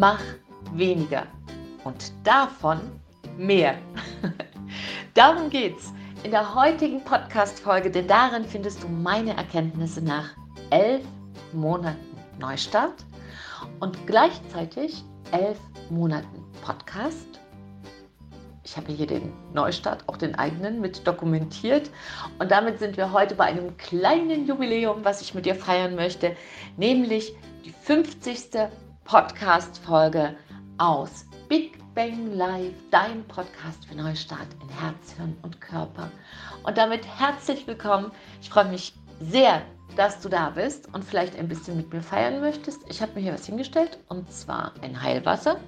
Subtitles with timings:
[0.00, 0.22] Mach
[0.72, 1.26] weniger
[1.84, 2.80] und davon
[3.36, 3.74] mehr.
[5.14, 5.92] Darum geht's
[6.22, 10.30] in der heutigen Podcast-Folge, denn darin findest du meine Erkenntnisse nach
[10.70, 11.04] elf
[11.52, 13.04] Monaten Neustart
[13.80, 15.58] und gleichzeitig elf
[15.90, 17.38] Monaten Podcast.
[18.64, 21.90] Ich habe hier den Neustart, auch den eigenen, mit dokumentiert.
[22.38, 26.34] Und damit sind wir heute bei einem kleinen Jubiläum, was ich mit dir feiern möchte,
[26.78, 27.34] nämlich
[27.66, 28.70] die 50.
[29.10, 30.36] Podcast-Folge
[30.78, 36.08] aus Big Bang Live, dein Podcast für Neustart in Herz, Hirn und Körper.
[36.62, 38.12] Und damit herzlich willkommen.
[38.40, 39.62] Ich freue mich sehr,
[39.96, 42.88] dass du da bist und vielleicht ein bisschen mit mir feiern möchtest.
[42.88, 45.58] Ich habe mir hier was hingestellt und zwar ein Heilwasser,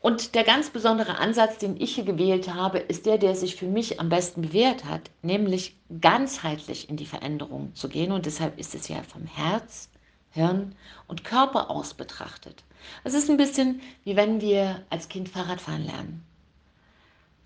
[0.00, 3.68] Und der ganz besondere Ansatz, den ich hier gewählt habe, ist der, der sich für
[3.68, 8.10] mich am besten bewährt hat, nämlich ganzheitlich in die Veränderung zu gehen.
[8.10, 9.88] Und deshalb ist es ja vom Herz,
[10.30, 10.74] Hirn
[11.06, 12.64] und Körper aus betrachtet.
[13.04, 16.26] Es ist ein bisschen wie wenn wir als Kind Fahrradfahren lernen.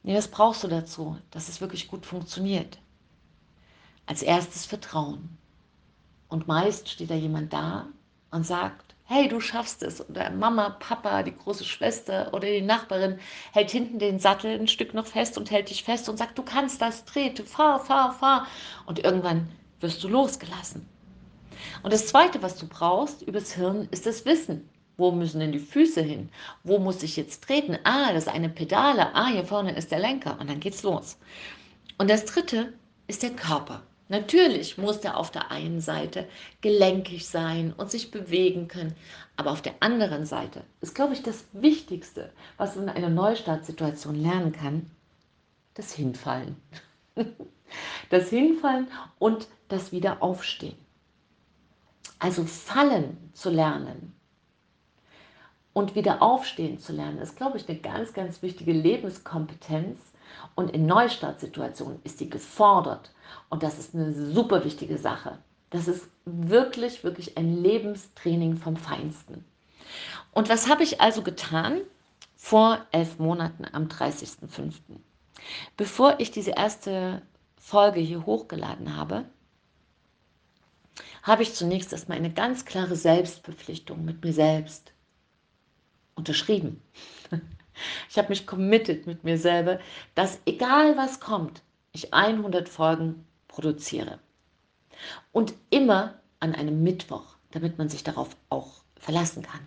[0.03, 2.79] Nee, was brauchst du dazu, dass es wirklich gut funktioniert?
[4.07, 5.37] Als erstes Vertrauen.
[6.29, 7.87] Und meist steht da jemand da
[8.31, 10.09] und sagt, hey, du schaffst es.
[10.09, 13.19] Oder Mama, Papa, die große Schwester oder die Nachbarin
[13.53, 16.43] hält hinten den Sattel ein Stück noch fest und hält dich fest und sagt, du
[16.43, 18.47] kannst das, trete, fahr, fahr, fahr.
[18.87, 19.49] Und irgendwann
[19.81, 20.89] wirst du losgelassen.
[21.83, 24.69] Und das Zweite, was du brauchst übers Hirn, ist das Wissen.
[24.97, 26.31] Wo müssen denn die Füße hin?
[26.63, 27.79] Wo muss ich jetzt treten?
[27.85, 29.15] Ah, das ist eine Pedale.
[29.15, 30.39] Ah, hier vorne ist der Lenker.
[30.41, 31.19] Und dann geht's los.
[31.99, 32.73] Und das Dritte
[33.07, 33.83] ist der Körper.
[34.09, 36.29] Natürlich muss er auf der einen Seite
[36.61, 38.95] gelenkig sein und sich bewegen können,
[39.37, 44.15] aber auf der anderen Seite ist, glaube ich, das Wichtigste, was man in einer Neustartsituation
[44.15, 44.91] lernen kann,
[45.75, 46.57] das Hinfallen.
[48.11, 48.87] Das Hinfallen
[49.19, 50.77] und das Wiederaufstehen.
[52.21, 54.15] Also fallen zu lernen
[55.73, 59.99] und wieder aufstehen zu lernen, ist, glaube ich, eine ganz, ganz wichtige Lebenskompetenz.
[60.55, 63.13] Und in Neustartsituationen ist die gefordert.
[63.51, 65.39] Und das ist eine super wichtige Sache.
[65.71, 69.45] Das ist wirklich, wirklich ein Lebenstraining vom Feinsten.
[70.33, 71.81] Und was habe ich also getan
[72.37, 74.73] vor elf Monaten am 30.05.?
[75.77, 77.23] Bevor ich diese erste
[77.57, 79.25] Folge hier hochgeladen habe,
[81.23, 84.93] habe ich zunächst erstmal eine ganz klare Selbstverpflichtung mit mir selbst
[86.15, 86.81] unterschrieben.
[88.09, 89.79] Ich habe mich committed mit mir selber,
[90.15, 91.63] dass egal was kommt,
[91.93, 94.19] ich 100 Folgen produziere.
[95.33, 99.67] Und immer an einem Mittwoch, damit man sich darauf auch verlassen kann.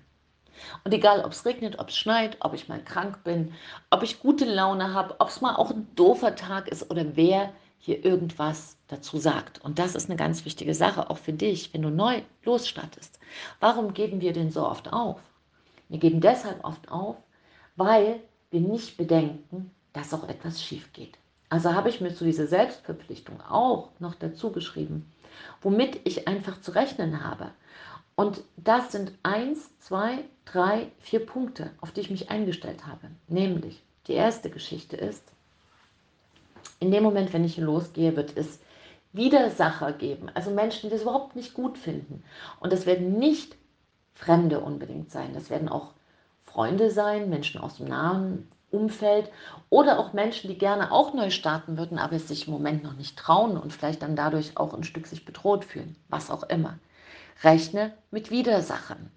[0.83, 3.53] Und egal, ob es regnet, ob es schneit, ob ich mal krank bin,
[3.89, 7.53] ob ich gute Laune habe, ob es mal auch ein doofer Tag ist oder wer
[7.79, 9.63] hier irgendwas dazu sagt.
[9.63, 13.19] Und das ist eine ganz wichtige Sache, auch für dich, wenn du neu losstartest.
[13.59, 15.19] Warum geben wir denn so oft auf?
[15.89, 17.17] Wir geben deshalb oft auf,
[17.77, 18.19] weil
[18.51, 21.17] wir nicht bedenken, dass auch etwas schief geht.
[21.49, 25.09] Also habe ich mir zu dieser Selbstverpflichtung auch noch dazu geschrieben,
[25.61, 27.51] womit ich einfach zu rechnen habe.
[28.15, 33.11] Und das sind eins, zwei, drei, vier Punkte, auf die ich mich eingestellt habe.
[33.27, 35.23] Nämlich, die erste Geschichte ist,
[36.79, 38.59] in dem Moment, wenn ich losgehe, wird es
[39.13, 42.23] Widersacher geben, also Menschen, die das überhaupt nicht gut finden.
[42.59, 43.55] Und das werden nicht
[44.13, 45.93] Fremde unbedingt sein, das werden auch
[46.57, 49.29] Freunde sein, Menschen aus dem nahen Umfeld
[49.69, 52.95] oder auch Menschen, die gerne auch neu starten würden, aber es sich im Moment noch
[52.95, 56.79] nicht trauen und vielleicht dann dadurch auch ein Stück sich bedroht fühlen, was auch immer.
[57.43, 59.11] Rechne mit Widersachern.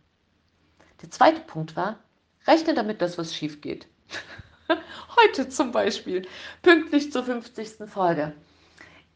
[1.00, 1.96] Der zweite Punkt war,
[2.46, 3.86] rechne damit, dass was schief geht.
[5.16, 6.28] Heute zum Beispiel,
[6.60, 7.88] pünktlich zur 50.
[7.88, 8.34] Folge.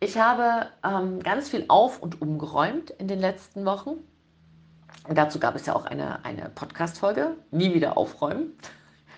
[0.00, 3.98] Ich habe ähm, ganz viel auf- und umgeräumt in den letzten Wochen.
[5.06, 8.56] Und dazu gab es ja auch eine, eine Podcast-Folge, Nie wieder aufräumen.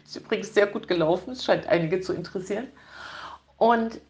[0.04, 2.68] Ist übrigens sehr gut gelaufen, es scheint einige zu interessieren.
[3.56, 4.00] Und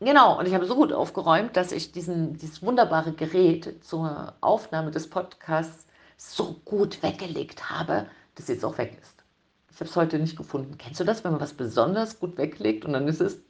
[0.00, 4.92] Genau, und ich habe so gut aufgeräumt, dass ich diesen, dieses wunderbare Gerät zur Aufnahme
[4.92, 8.06] des Podcasts so gut weggelegt habe,
[8.36, 9.24] dass es jetzt auch weg ist.
[9.72, 10.78] Ich habe es heute nicht gefunden.
[10.78, 13.40] Kennst du das, wenn man was besonders gut weglegt und dann ist es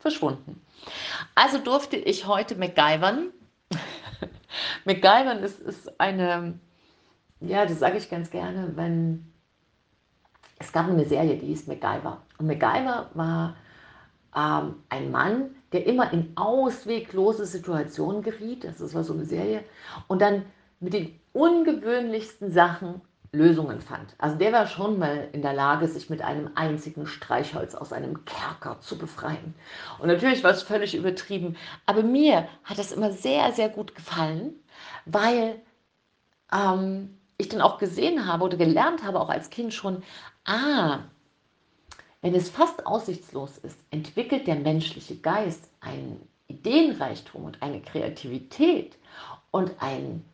[0.00, 0.60] verschwunden?
[1.36, 3.30] Also durfte ich heute MacGyvern.
[4.84, 6.58] MacGyvern ist, ist eine,
[7.46, 9.32] ja, das sage ich ganz gerne, wenn
[10.58, 12.22] es gab eine Serie, die hieß MacGyver.
[12.38, 13.56] Und MacGyver war
[14.36, 19.64] ähm, ein Mann, der immer in ausweglose Situationen geriet, das war so eine Serie,
[20.08, 20.44] und dann
[20.80, 23.00] mit den ungewöhnlichsten Sachen
[23.34, 24.14] Lösungen fand.
[24.18, 28.26] Also der war schon mal in der Lage, sich mit einem einzigen Streichholz aus einem
[28.26, 29.54] Kerker zu befreien.
[29.98, 31.56] Und natürlich war es völlig übertrieben,
[31.86, 34.52] aber mir hat das immer sehr, sehr gut gefallen,
[35.06, 35.62] weil
[36.52, 40.02] ähm, ich dann auch gesehen habe oder gelernt habe, auch als Kind schon,
[40.44, 41.00] ah,
[42.22, 48.96] wenn es fast aussichtslos ist, entwickelt der menschliche Geist einen Ideenreichtum und eine Kreativität
[49.50, 50.24] und ein,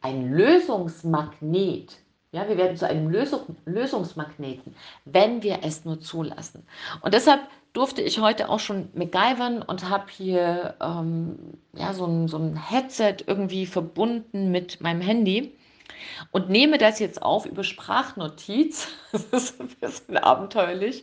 [0.00, 1.96] ein Lösungsmagnet.
[2.30, 4.74] Ja, wir werden zu einem Lösung, Lösungsmagneten,
[5.06, 6.66] wenn wir es nur zulassen.
[7.00, 7.40] Und deshalb
[7.72, 11.38] durfte ich heute auch schon MacGyvern und habe hier ähm,
[11.72, 15.54] ja, so, ein, so ein Headset irgendwie verbunden mit meinem Handy
[16.32, 18.88] und nehme das jetzt auf über Sprachnotiz.
[19.12, 21.02] Das ist ein bisschen abenteuerlich.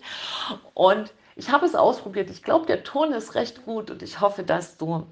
[0.75, 2.29] Und ich habe es ausprobiert.
[2.29, 5.07] Ich glaube, der Ton ist recht gut und ich hoffe, dass du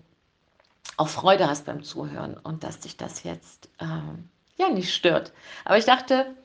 [0.98, 5.34] auch Freude hast beim Zuhören und dass dich das jetzt ähm, ja nicht stört.
[5.66, 6.36] Aber ich dachte,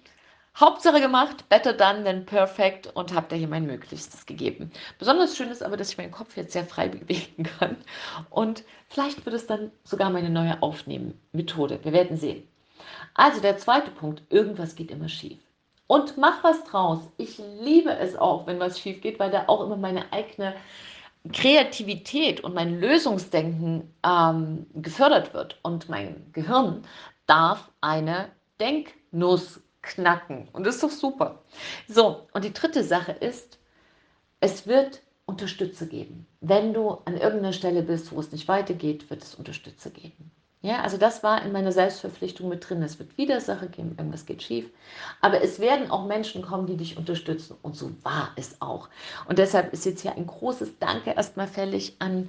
[0.59, 4.73] Hauptsache gemacht, better done than perfect und habe da hier mein Möglichstes gegeben.
[4.99, 7.77] Besonders schön ist aber, dass ich meinen Kopf jetzt sehr frei bewegen kann
[8.31, 11.79] und vielleicht wird es dann sogar meine neue Aufnehmen-Methode.
[11.85, 12.49] Wir werden sehen.
[13.19, 15.41] Also der zweite Punkt, irgendwas geht immer schief.
[15.89, 17.01] Und mach was draus.
[17.17, 20.55] Ich liebe es auch, wenn was schief geht, weil da auch immer meine eigene
[21.33, 25.59] Kreativität und mein Lösungsdenken ähm, gefördert wird.
[25.65, 26.83] Und mein Gehirn
[27.27, 28.29] darf eine
[28.61, 30.47] Denknuss knacken.
[30.53, 31.43] Und das ist doch super.
[31.89, 33.59] So, und die dritte Sache ist,
[34.39, 36.25] es wird Unterstützer geben.
[36.41, 40.31] Wenn du an irgendeiner Stelle bist, wo es nicht weitergeht, wird es Unterstützer geben.
[40.61, 42.83] Ja, also das war in meiner Selbstverpflichtung mit drin.
[42.83, 44.69] Es wird Widersache geben, irgendwas geht schief.
[45.21, 47.57] Aber es werden auch Menschen kommen, die dich unterstützen.
[47.63, 48.89] Und so war es auch.
[49.29, 52.29] Und deshalb ist jetzt hier ein großes Danke erstmal fällig an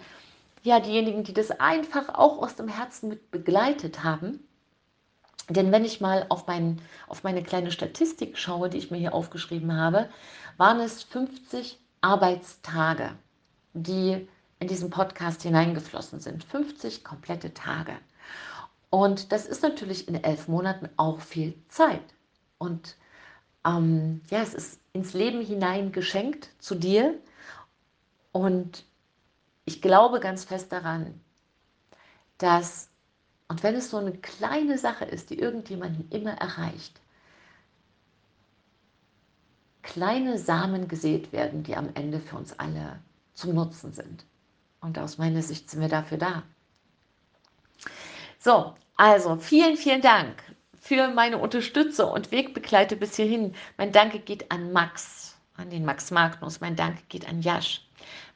[0.61, 4.41] ja, diejenigen, die das einfach auch aus dem Herzen mit begleitet haben.
[5.49, 9.15] Denn wenn ich mal auf, mein, auf meine kleine Statistik schaue, die ich mir hier
[9.15, 10.09] aufgeschrieben habe,
[10.57, 13.13] waren es 50 Arbeitstage,
[13.73, 14.27] die
[14.59, 16.43] in diesen Podcast hineingeflossen sind.
[16.43, 17.93] 50 komplette Tage.
[18.89, 22.13] Und das ist natürlich in elf Monaten auch viel Zeit.
[22.57, 22.95] Und
[23.65, 27.17] ähm, ja, es ist ins Leben hinein geschenkt zu dir.
[28.31, 28.85] Und
[29.65, 31.19] ich glaube ganz fest daran,
[32.37, 32.89] dass,
[33.47, 36.99] und wenn es so eine kleine Sache ist, die irgendjemanden immer erreicht,
[39.83, 42.99] kleine Samen gesät werden, die am Ende für uns alle
[43.33, 44.25] zum Nutzen sind.
[44.81, 46.43] Und aus meiner Sicht sind wir dafür da.
[48.41, 50.43] So, Also, vielen, vielen Dank
[50.79, 53.53] für meine Unterstützer und Wegbegleiter bis hierhin.
[53.77, 56.61] Mein Danke geht an Max, an den Max Magnus.
[56.61, 57.81] Mein Danke geht an Jasch.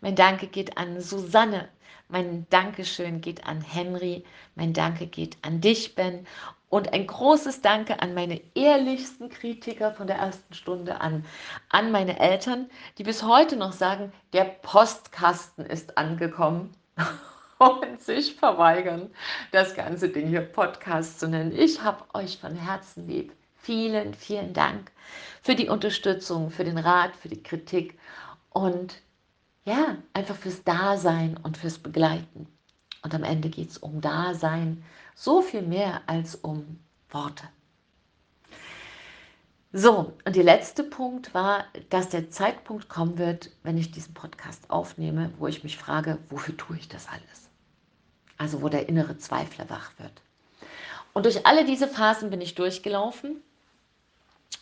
[0.02, 1.70] Mein Danke geht an Susanne.
[2.10, 4.26] Mein Dankeschön geht an Henry.
[4.56, 6.28] Mein Danke geht an dich, Ben.
[6.70, 11.26] Und ein großes Danke an meine ehrlichsten Kritiker von der ersten Stunde an,
[11.70, 16.76] an meine Eltern, die bis heute noch sagen, der Postkasten ist angekommen
[17.58, 19.10] und sich verweigern,
[19.52, 21.52] das ganze Ding hier Podcast zu nennen.
[21.52, 23.34] Ich habe euch von Herzen lieb.
[23.56, 24.92] Vielen, vielen Dank
[25.42, 27.98] für die Unterstützung, für den Rat, für die Kritik
[28.50, 29.02] und
[29.66, 32.48] ja, einfach fürs Dasein und fürs Begleiten.
[33.04, 34.84] Und am Ende geht es um Dasein,
[35.16, 36.80] so viel mehr als um
[37.10, 37.48] Worte.
[39.76, 44.70] So, und der letzte Punkt war, dass der Zeitpunkt kommen wird, wenn ich diesen Podcast
[44.70, 47.50] aufnehme, wo ich mich frage, wofür tue ich das alles?
[48.38, 50.22] Also wo der innere Zweifler wach wird.
[51.14, 53.42] Und durch alle diese Phasen bin ich durchgelaufen.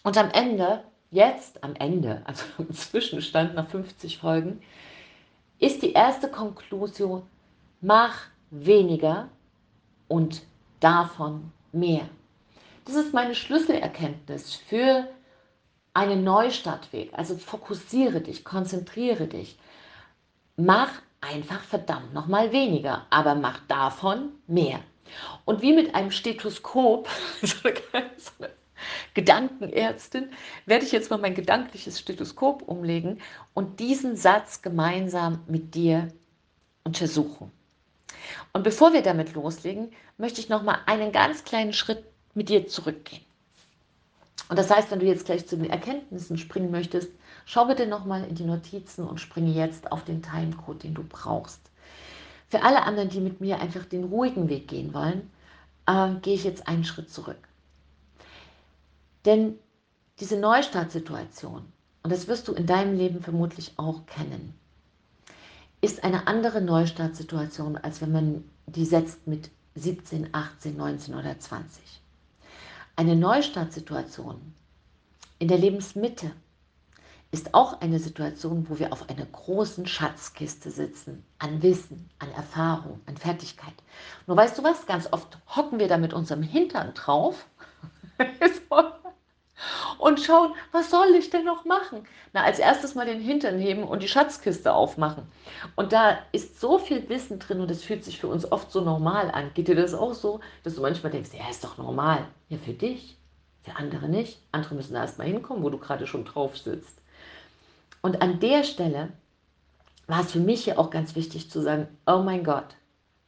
[0.01, 4.61] Und am Ende, jetzt am Ende, also im Zwischenstand nach 50 Folgen,
[5.59, 7.23] ist die erste Konklusion,
[7.81, 9.27] mach weniger
[10.07, 10.43] und
[10.79, 12.07] davon mehr.
[12.85, 15.07] Das ist meine Schlüsselerkenntnis für
[15.93, 17.11] einen Neustartweg.
[17.13, 19.57] Also fokussiere dich, konzentriere dich.
[20.55, 24.79] Mach einfach verdammt nochmal weniger, aber mach davon mehr.
[25.45, 27.07] Und wie mit einem Stethoskop,
[27.41, 28.49] so eine
[29.13, 30.31] Gedankenärztin,
[30.65, 33.19] werde ich jetzt mal mein gedankliches Stethoskop umlegen
[33.53, 36.07] und diesen Satz gemeinsam mit dir
[36.83, 37.51] untersuchen.
[38.53, 42.67] Und bevor wir damit loslegen, möchte ich noch mal einen ganz kleinen Schritt mit dir
[42.67, 43.23] zurückgehen.
[44.49, 47.09] Und das heißt, wenn du jetzt gleich zu den Erkenntnissen springen möchtest,
[47.45, 51.61] schau bitte nochmal in die Notizen und springe jetzt auf den Timecode, den du brauchst.
[52.49, 55.31] Für alle anderen, die mit mir einfach den ruhigen Weg gehen wollen,
[55.85, 57.37] äh, gehe ich jetzt einen Schritt zurück.
[59.25, 59.57] Denn
[60.19, 61.63] diese Neustartsituation,
[62.03, 64.53] und das wirst du in deinem Leben vermutlich auch kennen,
[65.79, 72.00] ist eine andere Neustartsituation, als wenn man die setzt mit 17, 18, 19 oder 20.
[73.01, 74.53] Eine Neustartsituation
[75.39, 76.33] in der Lebensmitte
[77.31, 83.01] ist auch eine Situation, wo wir auf einer großen Schatzkiste sitzen, an Wissen, an Erfahrung,
[83.07, 83.73] an Fertigkeit.
[84.27, 87.47] Nur weißt du was, ganz oft hocken wir da mit unserem Hintern drauf
[89.97, 92.05] und schauen, was soll ich denn noch machen?
[92.33, 95.23] Na, als erstes mal den Hintern heben und die Schatzkiste aufmachen.
[95.75, 98.81] Und da ist so viel Wissen drin und es fühlt sich für uns oft so
[98.81, 99.51] normal an.
[99.53, 102.25] Geht dir das auch so, dass du manchmal denkst, ja, ist doch normal.
[102.49, 103.17] Ja, für dich,
[103.63, 104.39] für andere nicht.
[104.51, 107.01] Andere müssen erst mal hinkommen, wo du gerade schon drauf sitzt.
[108.01, 109.09] Und an der Stelle
[110.07, 112.75] war es für mich ja auch ganz wichtig zu sagen, oh mein Gott,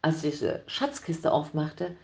[0.02, 1.96] als ich diese Schatzkiste aufmachte,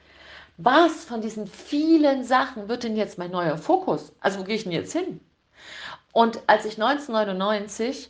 [0.62, 4.14] was von diesen vielen Sachen wird denn jetzt mein neuer Fokus?
[4.20, 5.22] Also wo gehe ich denn jetzt hin?
[6.12, 8.10] Und als ich 1999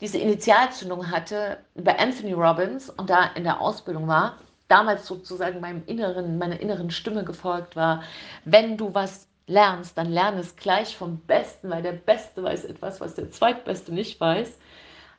[0.00, 5.84] diese Initialzündung hatte bei Anthony Robbins und da in der Ausbildung war, damals sozusagen meinem
[5.86, 8.02] inneren, meiner inneren Stimme gefolgt war,
[8.44, 13.00] wenn du was lernst, dann lerne es gleich vom Besten, weil der Beste weiß etwas,
[13.00, 14.58] was der Zweitbeste nicht weiß,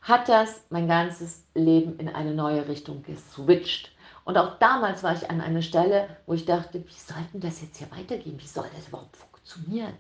[0.02, 3.95] hat das mein ganzes Leben in eine neue Richtung geswitcht.
[4.26, 7.62] Und auch damals war ich an einer Stelle, wo ich dachte, wie soll denn das
[7.62, 8.40] jetzt hier weitergehen?
[8.40, 9.94] Wie soll das überhaupt funktionieren?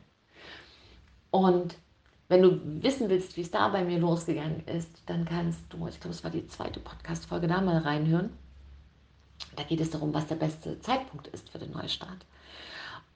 [1.29, 1.75] Und
[2.27, 5.99] wenn du wissen willst, wie es da bei mir losgegangen ist, dann kannst du, ich
[5.99, 8.35] glaube, es war die zweite Podcast-Folge, da mal reinhören.
[9.55, 12.25] Da geht es darum, was der beste Zeitpunkt ist für den Neustart.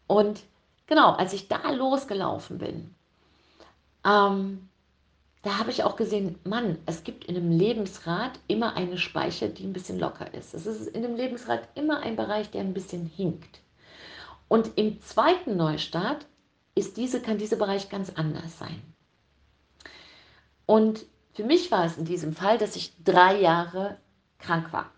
[0.05, 0.43] Und
[0.85, 2.93] genau, als ich da losgelaufen bin,
[4.05, 4.68] ähm,
[5.41, 9.63] da habe ich auch gesehen, Mann, es gibt in einem Lebensrad immer eine Speicher, die
[9.63, 10.53] ein bisschen locker ist.
[10.53, 13.61] Es ist in dem Lebensrad immer ein Bereich, der ein bisschen hinkt.
[14.49, 16.25] Und im zweiten Neustart
[16.75, 18.81] ist diese, kann dieser Bereich ganz anders sein.
[20.65, 23.97] Und für mich war es in diesem Fall, dass ich drei Jahre
[24.39, 24.91] krank war.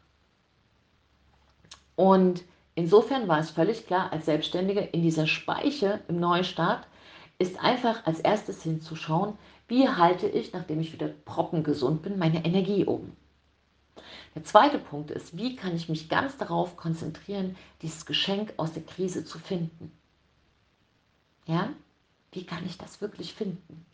[1.95, 2.43] Und
[2.73, 6.87] insofern war es völlig klar, als Selbstständige in dieser Speiche im Neustart
[7.41, 12.85] ist einfach als erstes hinzuschauen, wie halte ich, nachdem ich wieder proppengesund bin, meine Energie
[12.85, 13.17] oben?
[14.35, 18.83] Der zweite Punkt ist, wie kann ich mich ganz darauf konzentrieren, dieses Geschenk aus der
[18.83, 19.91] Krise zu finden?
[21.47, 21.69] Ja?
[22.31, 23.85] Wie kann ich das wirklich finden?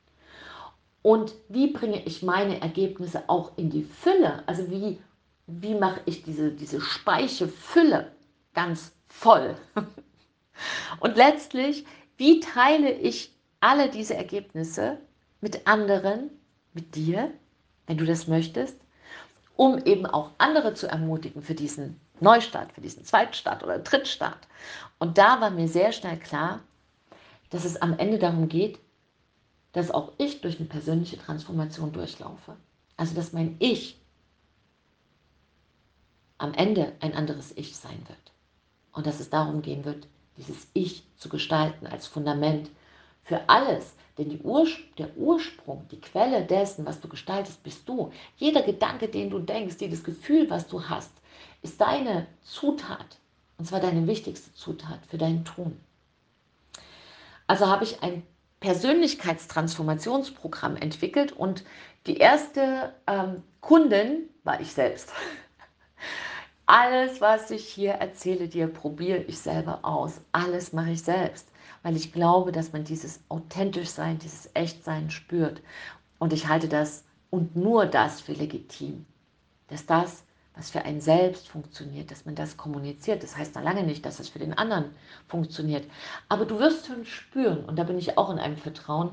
[1.01, 4.43] Und wie bringe ich meine Ergebnisse auch in die Fülle?
[4.45, 4.99] Also wie,
[5.47, 8.11] wie mache ich diese, diese Speichefülle
[8.53, 9.55] ganz voll?
[10.99, 11.85] Und letztlich,
[12.17, 14.99] wie teile ich alle diese Ergebnisse
[15.41, 16.29] mit anderen,
[16.73, 17.31] mit dir,
[17.85, 18.77] wenn du das möchtest,
[19.55, 24.47] um eben auch andere zu ermutigen für diesen Neustart, für diesen Zweitstart oder Drittstart.
[24.99, 26.61] Und da war mir sehr schnell klar,
[27.49, 28.79] dass es am Ende darum geht,
[29.71, 32.55] dass auch ich durch eine persönliche Transformation durchlaufe.
[32.95, 33.99] Also dass mein Ich
[36.39, 38.31] am Ende ein anderes Ich sein wird.
[38.91, 42.69] Und dass es darum gehen wird, dieses Ich zu gestalten als Fundament
[43.27, 43.93] für alles.
[44.17, 44.67] Denn Ur
[44.97, 48.11] der Ursprung, die Quelle dessen, was du gestaltest, bist du.
[48.37, 51.11] Jeder Gedanke, den du denkst, jedes Gefühl, was du hast,
[51.61, 53.19] ist deine Zutat.
[53.59, 55.79] Und zwar deine wichtigste Zutat für dein Tun.
[57.45, 58.23] Also habe ich ein
[58.59, 61.63] Persönlichkeitstransformationsprogramm entwickelt und
[62.07, 65.13] die erste ähm, Kundin war ich selbst.
[66.65, 70.21] Alles, was ich hier erzähle dir, probiere ich selber aus.
[70.31, 71.47] Alles mache ich selbst,
[71.83, 75.61] weil ich glaube, dass man dieses authentisch Sein, dieses Echtsein spürt.
[76.19, 79.05] Und ich halte das und nur das für legitim.
[79.67, 80.23] Dass das,
[80.55, 83.23] was für einen selbst funktioniert, dass man das kommuniziert.
[83.23, 84.85] Das heißt noch lange nicht, dass es für den anderen
[85.27, 85.85] funktioniert.
[86.29, 89.11] Aber du wirst schon spüren, und da bin ich auch in einem Vertrauen,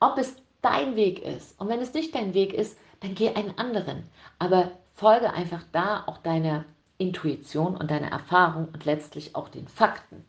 [0.00, 1.58] ob es dein Weg ist.
[1.60, 4.04] Und wenn es nicht dein Weg ist, dann geh einen anderen.
[4.38, 6.64] Aber folge einfach da auch deiner
[6.98, 10.24] Intuition und deiner Erfahrung und letztlich auch den Fakten.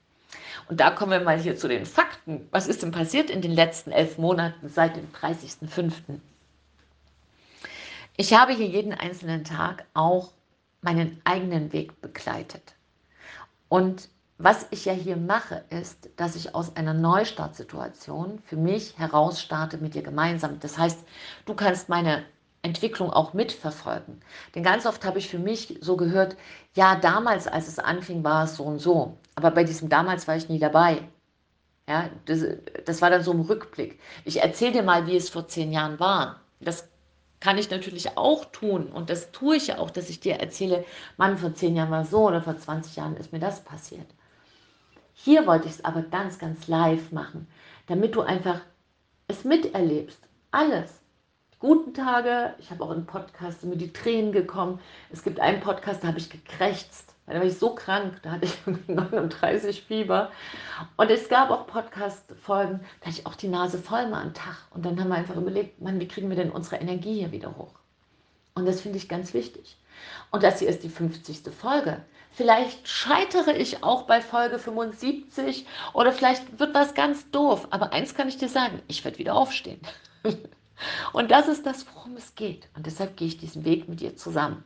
[0.68, 2.48] Und da kommen wir mal hier zu den Fakten.
[2.51, 6.20] Was ist denn passiert in den letzten elf Monaten seit dem 30.05.?
[8.18, 10.32] Ich habe hier jeden einzelnen Tag auch
[10.82, 12.75] meinen eigenen Weg begleitet.
[13.68, 19.42] Und was ich ja hier mache, ist, dass ich aus einer Neustartsituation für mich heraus
[19.42, 20.60] starte mit dir gemeinsam.
[20.60, 21.00] Das heißt,
[21.46, 22.25] du kannst meine
[22.65, 24.19] Entwicklung auch mitverfolgen.
[24.53, 26.36] Denn ganz oft habe ich für mich so gehört,
[26.74, 29.17] ja, damals, als es anfing, war es so und so.
[29.36, 31.07] Aber bei diesem damals war ich nie dabei.
[31.88, 32.43] Ja, das,
[32.86, 34.00] das war dann so ein Rückblick.
[34.25, 36.42] Ich erzähle dir mal, wie es vor zehn Jahren war.
[36.59, 36.90] Das
[37.40, 38.87] kann ich natürlich auch tun.
[38.87, 40.83] Und das tue ich ja auch, dass ich dir erzähle,
[41.18, 44.07] Mann, vor zehn Jahren war es so oder vor 20 Jahren ist mir das passiert.
[45.13, 47.48] Hier wollte ich es aber ganz, ganz live machen,
[47.85, 48.61] damit du einfach
[49.27, 50.20] es miterlebst.
[50.50, 51.04] Alles
[51.66, 52.54] guten Tage.
[52.60, 54.80] Ich habe auch in Podcasts mir die Tränen gekommen.
[55.12, 57.16] Es gibt einen Podcast, da habe ich gekrächzt.
[57.25, 58.56] Da war ich so krank, da hatte ich
[58.88, 60.30] 39 Fieber.
[60.96, 64.58] Und es gab auch Podcast-Folgen, da hatte ich auch die Nase voll mal am Tag.
[64.75, 67.58] Und dann haben wir einfach überlegt, Mann, wie kriegen wir denn unsere Energie hier wieder
[67.58, 67.74] hoch?
[68.54, 69.75] Und das finde ich ganz wichtig.
[70.30, 71.51] Und das hier ist die 50.
[71.51, 72.06] Folge.
[72.30, 77.70] Vielleicht scheitere ich auch bei Folge 75 oder vielleicht wird was ganz doof.
[77.72, 79.82] Aber eins kann ich dir sagen, ich werde wieder aufstehen.
[81.14, 82.70] Und das ist das, worum es geht.
[82.75, 84.64] Und deshalb gehe ich diesen Weg mit dir zusammen.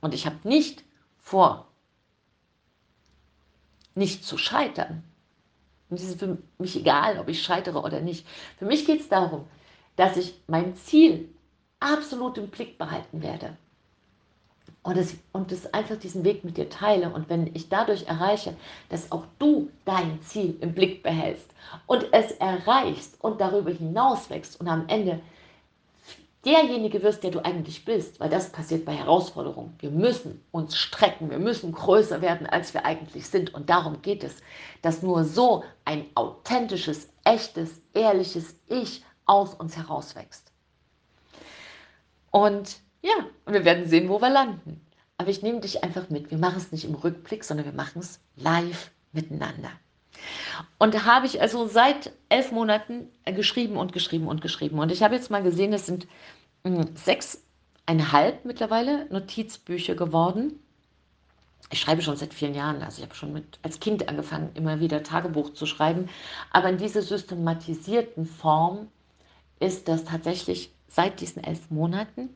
[0.00, 0.84] Und ich habe nicht
[1.18, 1.66] vor,
[3.94, 5.02] nicht zu scheitern.
[5.88, 8.26] Und es ist für mich egal, ob ich scheitere oder nicht.
[8.58, 9.46] Für mich geht es darum,
[9.96, 11.28] dass ich mein Ziel
[11.80, 13.56] absolut im Blick behalten werde.
[14.82, 17.12] Und es, und es einfach diesen Weg mit dir teile.
[17.12, 18.56] Und wenn ich dadurch erreiche,
[18.88, 21.48] dass auch du dein Ziel im Blick behältst
[21.86, 25.20] und es erreichst und darüber hinaus wächst und am Ende
[26.46, 29.74] derjenige wirst, der du eigentlich bist, weil das passiert bei Herausforderungen.
[29.80, 33.52] Wir müssen uns strecken, wir müssen größer werden, als wir eigentlich sind.
[33.52, 34.36] Und darum geht es,
[34.80, 40.52] dass nur so ein authentisches, echtes, ehrliches Ich aus uns herauswächst.
[42.30, 43.14] Und ja,
[43.46, 44.80] wir werden sehen, wo wir landen.
[45.18, 46.30] Aber ich nehme dich einfach mit.
[46.30, 49.70] Wir machen es nicht im Rückblick, sondern wir machen es live miteinander.
[50.78, 54.78] Und da habe ich also seit elf Monaten geschrieben und geschrieben und geschrieben.
[54.78, 56.06] Und ich habe jetzt mal gesehen, es sind
[56.94, 60.60] sechseinhalb mittlerweile Notizbücher geworden.
[61.70, 64.78] Ich schreibe schon seit vielen Jahren, also ich habe schon mit, als Kind angefangen, immer
[64.80, 66.08] wieder Tagebuch zu schreiben.
[66.52, 68.88] Aber in dieser systematisierten Form
[69.58, 72.30] ist das tatsächlich seit diesen elf Monaten.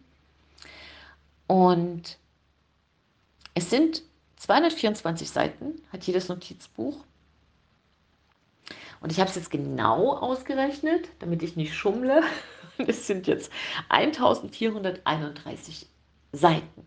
[1.47, 2.19] Und
[3.55, 4.03] es sind
[4.37, 7.05] 224 Seiten, hat jedes Notizbuch.
[9.01, 12.23] Und ich habe es jetzt genau ausgerechnet, damit ich nicht schummle.
[12.87, 13.53] Es sind jetzt
[13.91, 15.87] 1431
[16.33, 16.87] Seiten,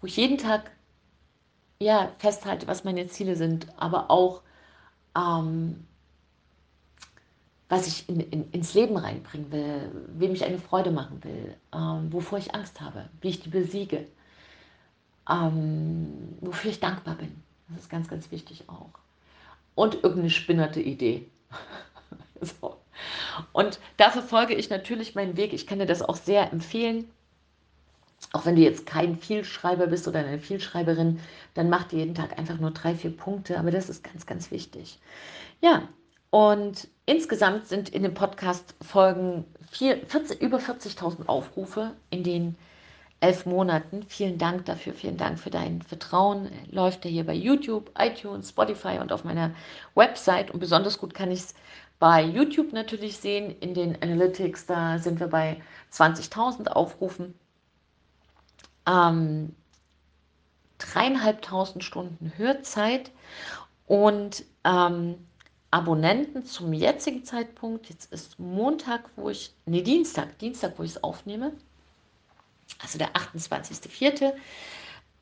[0.00, 0.72] wo ich jeden Tag
[1.78, 4.42] ja, festhalte, was meine Ziele sind, aber auch,
[5.16, 5.86] ähm,
[7.68, 12.12] was ich in, in, ins Leben reinbringen will, wem ich eine Freude machen will, ähm,
[12.12, 14.08] wovor ich Angst habe, wie ich die besiege,
[15.30, 17.40] ähm, wofür ich dankbar bin.
[17.68, 18.90] Das ist ganz, ganz wichtig auch
[19.78, 21.28] und irgendeine spinnerte Idee.
[22.40, 22.76] so.
[23.52, 25.52] Und da verfolge ich natürlich meinen Weg.
[25.52, 27.08] Ich kann dir das auch sehr empfehlen.
[28.32, 31.20] Auch wenn du jetzt kein Vielschreiber bist oder eine Vielschreiberin,
[31.54, 33.56] dann mach dir jeden Tag einfach nur drei, vier Punkte.
[33.56, 34.98] Aber das ist ganz, ganz wichtig.
[35.60, 35.88] Ja,
[36.30, 39.44] und insgesamt sind in den Podcast-Folgen
[39.80, 42.56] über 40.000 Aufrufe in den
[43.20, 44.04] elf Monaten.
[44.08, 46.50] Vielen Dank dafür, vielen Dank für dein Vertrauen.
[46.70, 49.52] Läuft er hier bei YouTube, iTunes, Spotify und auf meiner
[49.94, 50.50] Website.
[50.50, 51.54] Und besonders gut kann ich es
[51.98, 53.54] bei YouTube natürlich sehen.
[53.60, 55.60] In den Analytics, da sind wir bei
[55.92, 57.34] 20.000 Aufrufen.
[58.86, 59.54] Ähm,
[60.78, 63.10] dreieinhalbtausend Stunden Hörzeit
[63.86, 65.16] und ähm,
[65.70, 71.02] Abonnenten zum jetzigen Zeitpunkt, jetzt ist Montag, wo ich, nee, Dienstag, Dienstag, wo ich es
[71.04, 71.52] aufnehme,
[72.80, 74.32] also der 28.04.,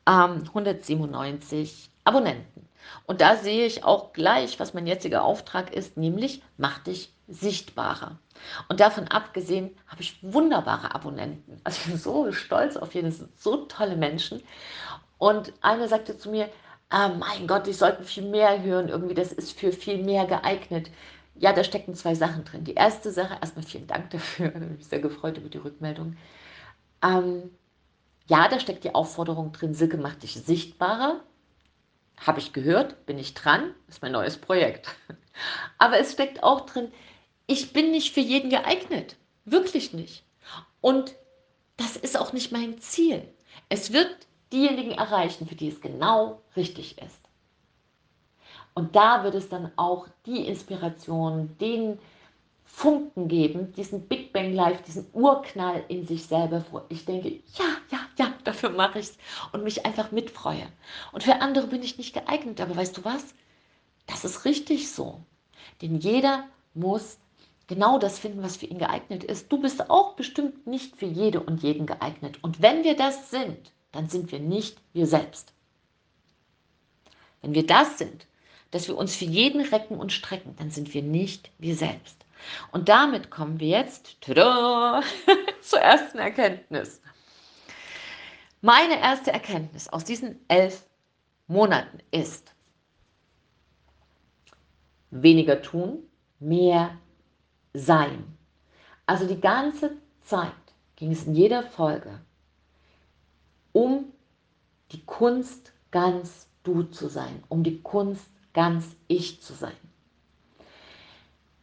[0.07, 2.67] ähm, 197 Abonnenten.
[3.05, 8.17] Und da sehe ich auch gleich, was mein jetziger Auftrag ist, nämlich mach dich sichtbarer.
[8.69, 11.59] Und davon abgesehen habe ich wunderbare Abonnenten.
[11.63, 14.41] Also ich bin so stolz auf jeden, so tolle Menschen.
[15.17, 16.49] Und einer sagte zu mir,
[16.89, 20.89] ah, mein Gott, ich sollte viel mehr hören, irgendwie, das ist für viel mehr geeignet.
[21.35, 22.63] Ja, da stecken zwei Sachen drin.
[22.63, 26.15] Die erste Sache, erstmal vielen Dank dafür, ich bin sehr gefreut über die Rückmeldung.
[27.03, 27.51] Ähm,
[28.27, 31.21] ja, da steckt die Aufforderung drin, Silke macht dich sichtbarer.
[32.17, 34.95] Habe ich gehört, bin ich dran, ist mein neues Projekt.
[35.77, 36.91] Aber es steckt auch drin,
[37.45, 39.15] ich bin nicht für jeden geeignet.
[39.45, 40.23] Wirklich nicht.
[40.81, 41.15] Und
[41.77, 43.27] das ist auch nicht mein Ziel.
[43.69, 44.15] Es wird
[44.51, 47.19] diejenigen erreichen, für die es genau richtig ist.
[48.73, 51.99] Und da wird es dann auch die Inspiration, den
[52.67, 57.65] Funken geben, diesen Big Bang Life, diesen Urknall in sich selber, wo ich denke, ja,
[57.89, 59.17] ja, ja, dafür mache ich es
[59.51, 60.67] und mich einfach mitfreue.
[61.11, 63.25] Und für andere bin ich nicht geeignet, aber weißt du was?
[64.05, 65.19] Das ist richtig so.
[65.81, 67.17] Denn jeder muss
[67.67, 69.51] genau das finden, was für ihn geeignet ist.
[69.51, 72.43] Du bist auch bestimmt nicht für jede und jeden geeignet.
[72.43, 75.53] Und wenn wir das sind, dann sind wir nicht wir selbst.
[77.41, 78.27] Wenn wir das sind,
[78.71, 82.25] dass wir uns für jeden recken und strecken, dann sind wir nicht wir selbst.
[82.71, 85.01] Und damit kommen wir jetzt tada,
[85.61, 87.01] zur ersten Erkenntnis.
[88.61, 90.85] Meine erste Erkenntnis aus diesen elf
[91.47, 92.53] Monaten ist,
[95.11, 95.99] weniger tun,
[96.39, 96.97] mehr
[97.73, 98.37] sein.
[99.05, 100.51] Also die ganze Zeit
[100.95, 102.19] ging es in jeder Folge
[103.77, 104.11] um
[104.91, 109.77] die Kunst ganz du zu sein, um die Kunst ganz ich zu sein.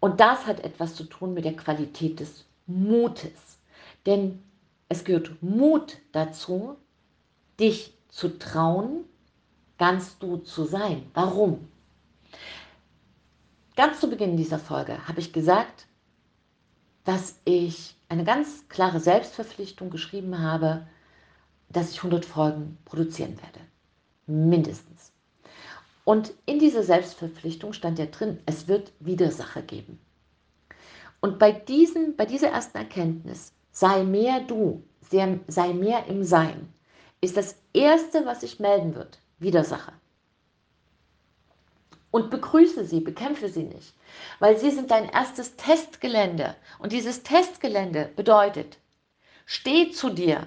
[0.05, 3.59] Und das hat etwas zu tun mit der Qualität des Mutes.
[4.05, 4.43] Denn
[4.91, 6.77] es gehört Mut dazu,
[7.59, 9.07] dich zu trauen,
[9.79, 11.11] ganz du zu sein.
[11.15, 11.67] Warum?
[13.77, 15.87] Ganz zu Beginn dieser Folge habe ich gesagt,
[17.05, 20.87] dass ich eine ganz klare Selbstverpflichtung geschrieben habe,
[21.71, 23.61] dass ich 100 Folgen produzieren werde.
[24.27, 25.14] Mindestens.
[26.05, 29.99] Und in dieser Selbstverpflichtung stand ja drin, es wird Widersacher geben.
[31.21, 36.73] Und bei, diesen, bei dieser ersten Erkenntnis, sei mehr du, sei mehr im Sein,
[37.21, 39.95] ist das Erste, was sich melden wird, Widersacher.
[42.11, 43.95] Und begrüße sie, bekämpfe sie nicht,
[44.39, 46.55] weil sie sind dein erstes Testgelände.
[46.79, 48.79] Und dieses Testgelände bedeutet,
[49.47, 50.47] steh zu dir,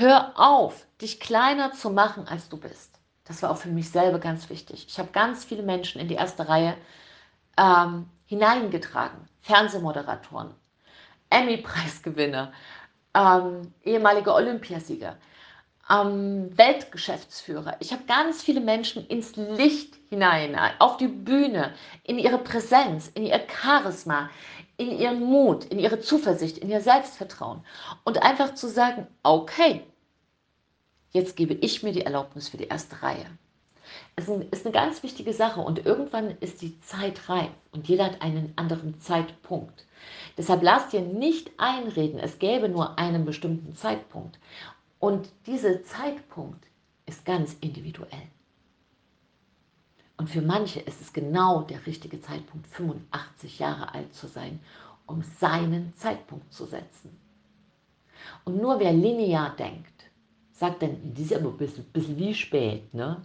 [0.00, 2.87] Hör auf, dich kleiner zu machen, als du bist.
[3.28, 4.86] Das war auch für mich selber ganz wichtig.
[4.88, 6.76] Ich habe ganz viele Menschen in die erste Reihe
[7.58, 9.28] ähm, hineingetragen.
[9.42, 10.54] Fernsehmoderatoren,
[11.30, 12.52] Emmy-Preisgewinner,
[13.14, 15.16] ähm, ehemalige Olympiasieger,
[15.90, 17.76] ähm, Weltgeschäftsführer.
[17.80, 21.72] Ich habe ganz viele Menschen ins Licht hinein, auf die Bühne,
[22.04, 24.28] in ihre Präsenz, in ihr Charisma,
[24.76, 27.64] in ihren Mut, in ihre Zuversicht, in ihr Selbstvertrauen
[28.04, 29.84] und einfach zu sagen, okay,
[31.10, 33.26] jetzt gebe ich mir die Erlaubnis für die erste Reihe.
[34.16, 38.20] Es ist eine ganz wichtige Sache und irgendwann ist die Zeit reif und jeder hat
[38.20, 39.86] einen anderen Zeitpunkt.
[40.36, 44.38] Deshalb lass dir nicht einreden, es gäbe nur einen bestimmten Zeitpunkt.
[44.98, 46.64] Und dieser Zeitpunkt
[47.06, 48.28] ist ganz individuell.
[50.16, 54.60] Und für manche ist es genau der richtige Zeitpunkt, 85 Jahre alt zu sein,
[55.06, 57.16] um seinen Zeitpunkt zu setzen.
[58.44, 59.97] Und nur wer linear denkt,
[60.58, 62.92] sagt dann, das ist aber ein bisschen, bisschen wie spät.
[62.92, 63.22] Ne?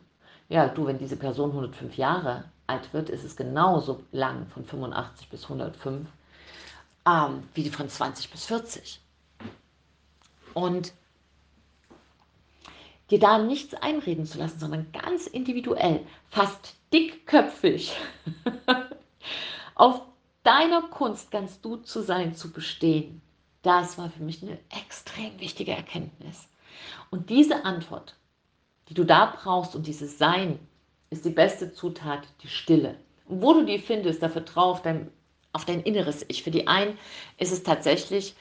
[0.49, 5.29] Ja, du, wenn diese Person 105 Jahre alt wird, ist es genauso lang von 85
[5.29, 6.07] bis 105
[7.07, 8.99] ähm, wie die von 20 bis 40.
[10.53, 10.93] Und
[13.09, 17.95] dir da nichts einreden zu lassen, sondern ganz individuell, fast dickköpfig
[19.75, 20.01] auf
[20.43, 23.21] deiner Kunst ganz du zu sein, zu bestehen.
[23.61, 26.47] Das war für mich eine extrem wichtige Erkenntnis.
[27.11, 28.15] Und diese Antwort,
[28.89, 30.59] die du da brauchst und dieses Sein,
[31.09, 32.95] ist die beste Zutat, die Stille.
[33.27, 35.09] Und wo du die findest, da vertraue auf dein,
[35.53, 36.43] auf dein inneres Ich.
[36.43, 36.97] Für die einen
[37.37, 38.35] ist es tatsächlich,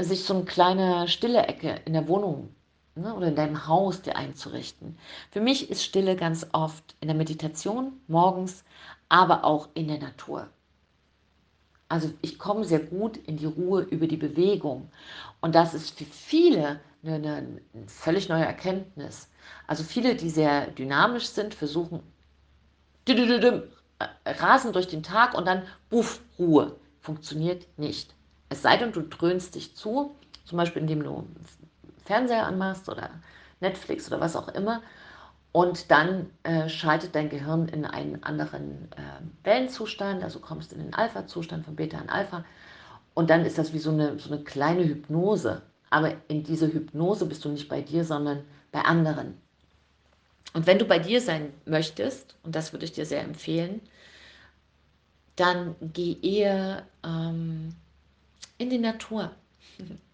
[0.00, 2.54] sich so eine kleine stille Ecke in der Wohnung
[2.94, 4.96] ne, oder in deinem Haus dir einzurichten.
[5.30, 8.64] Für mich ist Stille ganz oft in der Meditation morgens,
[9.08, 10.48] aber auch in der Natur.
[11.88, 14.90] Also ich komme sehr gut in die Ruhe über die Bewegung.
[15.40, 19.28] Und das ist für viele eine, eine völlig neue Erkenntnis.
[19.66, 22.02] Also viele, die sehr dynamisch sind, versuchen
[23.08, 26.76] äh, rasen durch den Tag und dann buff, Ruhe.
[27.00, 28.14] Funktioniert nicht.
[28.48, 31.26] Es sei denn, du dröhnst dich zu, zum Beispiel indem du
[32.04, 33.10] Fernseher anmachst oder
[33.60, 34.82] Netflix oder was auch immer.
[35.52, 40.94] Und dann äh, schaltet dein Gehirn in einen anderen äh, Wellenzustand, also kommst in den
[40.94, 42.44] Alpha-Zustand von Beta in Alpha.
[43.14, 45.62] Und dann ist das wie so eine, so eine kleine Hypnose.
[45.90, 49.34] Aber in dieser Hypnose bist du nicht bei dir, sondern bei anderen.
[50.54, 53.80] Und wenn du bei dir sein möchtest, und das würde ich dir sehr empfehlen,
[55.36, 57.74] dann geh eher ähm,
[58.58, 59.30] in die Natur.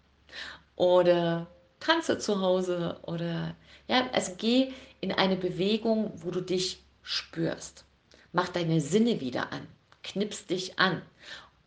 [0.75, 1.47] oder
[1.79, 3.55] tanze zu Hause oder
[3.87, 7.85] ja, also geh in eine Bewegung, wo du dich spürst.
[8.33, 9.67] Mach deine Sinne wieder an,
[10.03, 11.01] knips dich an.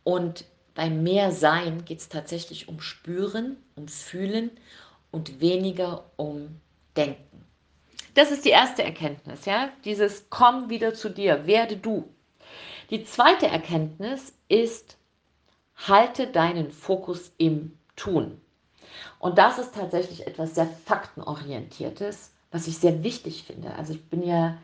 [0.04, 0.44] Und
[0.78, 4.52] beim Mehrsein geht es tatsächlich um Spüren, um Fühlen
[5.10, 6.60] und weniger um
[6.96, 7.44] Denken.
[8.14, 12.08] Das ist die erste Erkenntnis, ja, dieses Komm wieder zu dir, werde du.
[12.90, 14.96] Die zweite Erkenntnis ist,
[15.74, 18.40] halte deinen Fokus im Tun.
[19.18, 23.74] Und das ist tatsächlich etwas sehr faktenorientiertes, was ich sehr wichtig finde.
[23.74, 24.56] Also ich bin ja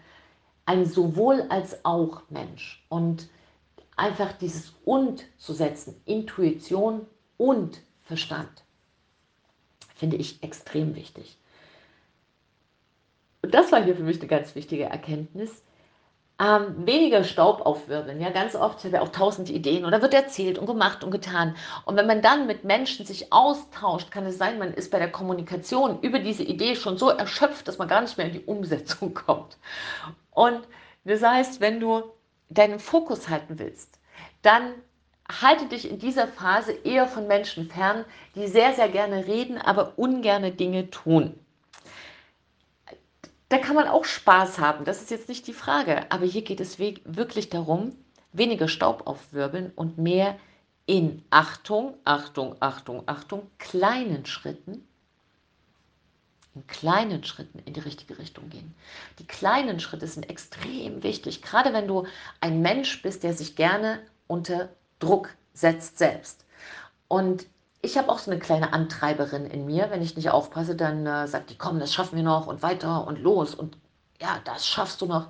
[0.64, 3.28] ein sowohl als auch Mensch und
[3.96, 8.64] einfach dieses und zu setzen, Intuition und Verstand,
[9.94, 11.38] finde ich extrem wichtig.
[13.42, 15.62] Und das war hier für mich eine ganz wichtige Erkenntnis,
[16.40, 18.20] ähm, weniger Staub aufwirbeln.
[18.20, 21.54] Ja, ganz oft haben wir auch tausend Ideen oder wird erzählt und gemacht und getan.
[21.84, 25.12] Und wenn man dann mit Menschen sich austauscht, kann es sein, man ist bei der
[25.12, 29.14] Kommunikation über diese Idee schon so erschöpft, dass man gar nicht mehr in die Umsetzung
[29.26, 29.58] kommt.
[30.32, 30.60] Und
[31.04, 32.02] das heißt, wenn du
[32.48, 33.98] deinen Fokus halten willst,
[34.42, 34.74] dann
[35.28, 38.04] halte dich in dieser Phase eher von Menschen fern,
[38.34, 41.34] die sehr, sehr gerne reden, aber ungerne Dinge tun
[43.54, 46.10] da kann man auch Spaß haben, das ist jetzt nicht die Frage.
[46.10, 47.92] Aber hier geht es wirklich darum,
[48.32, 50.36] weniger Staub aufwirbeln und mehr
[50.86, 54.86] in Achtung, Achtung, Achtung, Achtung, kleinen Schritten,
[56.54, 58.74] in kleinen Schritten in die richtige Richtung gehen.
[59.18, 62.06] Die kleinen Schritte sind extrem wichtig, gerade wenn du
[62.40, 66.44] ein Mensch bist, der sich gerne unter Druck setzt selbst.
[67.08, 67.46] Und
[67.82, 69.90] ich habe auch so eine kleine Antreiberin in mir.
[69.90, 73.06] Wenn ich nicht aufpasse, dann äh, sagt die, komm, das schaffen wir noch und weiter
[73.06, 73.76] und los und
[74.20, 75.28] ja, das schaffst du noch.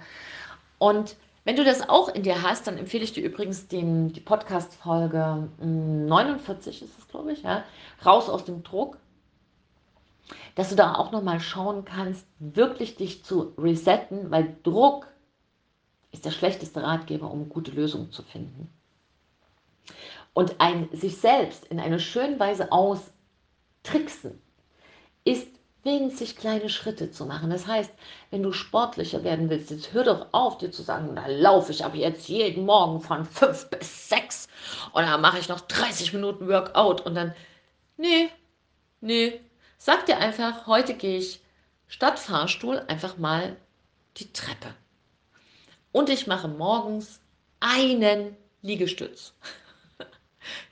[0.78, 4.20] Und wenn du das auch in dir hast, dann empfehle ich dir übrigens den, die
[4.20, 7.64] Podcast-Folge 49 hm, ist es, glaube ich, ja,
[8.04, 8.96] raus aus dem Druck,
[10.54, 15.06] dass du da auch nochmal schauen kannst, wirklich dich zu resetten, weil Druck
[16.12, 18.70] ist der schlechteste Ratgeber, um gute Lösungen zu finden
[20.34, 24.42] und ein sich selbst in einer schönen Weise austricksen,
[25.24, 25.48] ist
[25.84, 27.50] winzig kleine Schritte zu machen.
[27.50, 27.92] Das heißt,
[28.30, 31.84] wenn du sportlicher werden willst, jetzt hör doch auf, dir zu sagen, da laufe ich
[31.84, 34.48] aber jetzt jeden Morgen von 5 bis 6
[34.92, 37.34] und dann mache ich noch 30 Minuten Workout und dann,
[37.96, 38.28] nee,
[39.00, 39.40] nee,
[39.84, 41.42] sag dir einfach, heute gehe ich
[41.88, 43.54] statt Fahrstuhl einfach mal
[44.16, 44.74] die Treppe.
[45.92, 47.20] Und ich mache morgens
[47.60, 49.34] einen Liegestütz.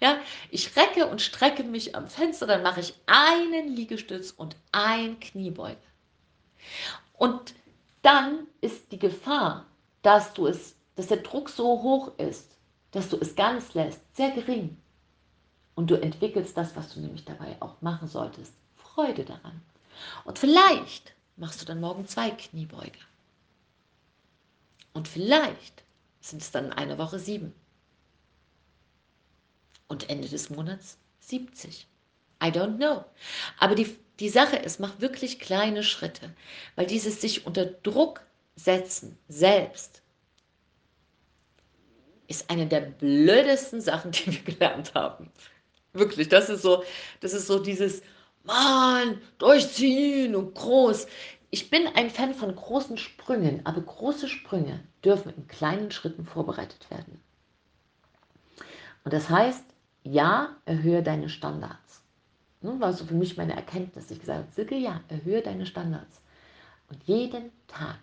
[0.00, 0.18] Ja,
[0.50, 5.80] ich recke und strecke mich am Fenster, dann mache ich einen Liegestütz und ein Kniebeuge.
[7.14, 7.54] Und
[8.02, 9.64] dann ist die Gefahr,
[10.02, 12.58] dass du es, dass der Druck so hoch ist,
[12.90, 14.76] dass du es ganz lässt, sehr gering.
[15.74, 18.52] Und du entwickelst das, was du nämlich dabei auch machen solltest.
[18.94, 19.62] Freude daran.
[20.24, 22.98] Und vielleicht machst du dann morgen zwei Kniebeuge.
[24.92, 25.82] Und vielleicht
[26.20, 27.54] sind es dann eine Woche sieben
[29.88, 31.86] und Ende des Monats 70.
[32.42, 33.04] I don't know.
[33.58, 36.34] Aber die, die Sache ist, mach wirklich kleine Schritte,
[36.76, 38.20] weil dieses sich unter Druck
[38.56, 40.02] setzen selbst
[42.28, 45.30] ist eine der blödesten Sachen, die wir gelernt haben.
[45.92, 46.82] Wirklich, das ist so,
[47.20, 48.02] das ist so dieses
[48.44, 51.06] Mann, durchziehen und groß.
[51.50, 56.90] Ich bin ein Fan von großen Sprüngen, aber große Sprünge dürfen in kleinen Schritten vorbereitet
[56.90, 57.20] werden.
[59.04, 59.64] Und das heißt,
[60.04, 62.02] ja, erhöhe deine Standards.
[62.60, 64.10] Das war so für mich meine Erkenntnis.
[64.10, 66.20] Ich gesagt Silke, ja, erhöhe deine Standards.
[66.88, 67.98] Und jeden Tag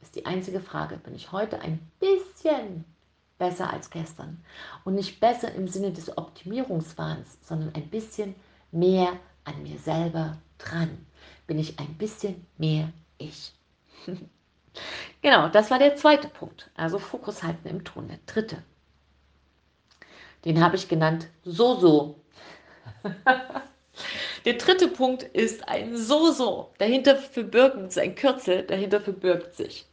[0.00, 2.84] ist die einzige Frage, bin ich heute ein bisschen
[3.38, 4.42] besser als gestern?
[4.84, 8.34] Und nicht besser im Sinne des Optimierungswahns, sondern ein bisschen
[8.70, 11.06] mehr an mir selber dran.
[11.46, 13.52] bin ich ein bisschen mehr ich.
[15.22, 16.70] genau, das war der zweite Punkt.
[16.76, 18.08] Also Fokus halten im Tun.
[18.08, 18.62] Der dritte.
[20.44, 22.20] Den habe ich genannt So-So.
[24.44, 26.72] der dritte Punkt ist ein So-So.
[26.78, 29.86] Dahinter verbirgt sich ein Kürzel, dahinter verbirgt sich.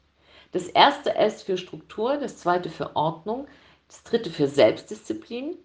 [0.52, 3.48] Das erste S für Struktur, das zweite für Ordnung,
[3.88, 5.58] das dritte für Selbstdisziplin.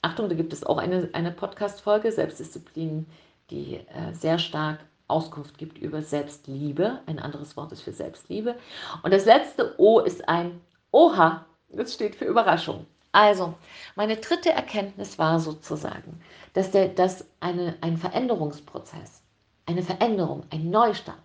[0.00, 3.06] Achtung, da gibt es auch eine, eine Podcast-Folge, Selbstdisziplin,
[3.50, 7.00] die äh, sehr stark Auskunft gibt über Selbstliebe.
[7.06, 8.56] Ein anderes Wort ist für Selbstliebe.
[9.02, 10.60] Und das letzte O ist ein
[10.92, 11.44] Oha.
[11.68, 12.86] Das steht für Überraschung.
[13.12, 13.54] Also,
[13.96, 16.20] meine dritte Erkenntnis war sozusagen,
[16.52, 19.22] dass, der, dass eine, ein Veränderungsprozess,
[19.66, 21.16] eine Veränderung, ein Neustart,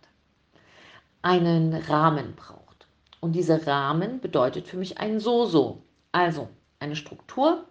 [1.21, 2.87] einen Rahmen braucht.
[3.21, 5.83] Und dieser Rahmen bedeutet für mich ein So-So.
[6.11, 7.65] Also eine Struktur.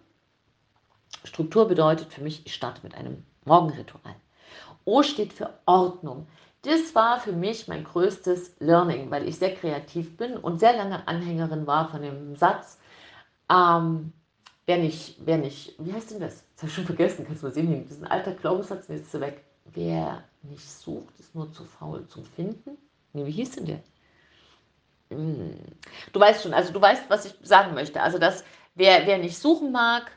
[1.23, 4.15] Struktur bedeutet für mich, ich starte mit einem Morgenritual.
[4.85, 6.27] O steht für Ordnung.
[6.61, 11.07] Das war für mich mein größtes Learning, weil ich sehr kreativ bin und sehr lange
[11.07, 12.79] Anhängerin war von dem Satz,
[13.51, 14.13] ähm,
[14.65, 16.43] wer nicht, wer nicht, wie heißt denn das?
[16.53, 19.21] Das habe ich schon vergessen, kannst du mal sehen, diesen alter Glaubenssatz, jetzt ist er
[19.21, 19.43] weg.
[19.65, 22.77] Wer nicht sucht, ist nur zu faul zum Finden.
[23.13, 23.79] Nee, wie hieß denn der?
[25.09, 25.55] Hm.
[26.13, 28.01] Du weißt schon, also du weißt, was ich sagen möchte.
[28.01, 28.43] Also, dass
[28.75, 30.11] wer, wer nicht suchen mag,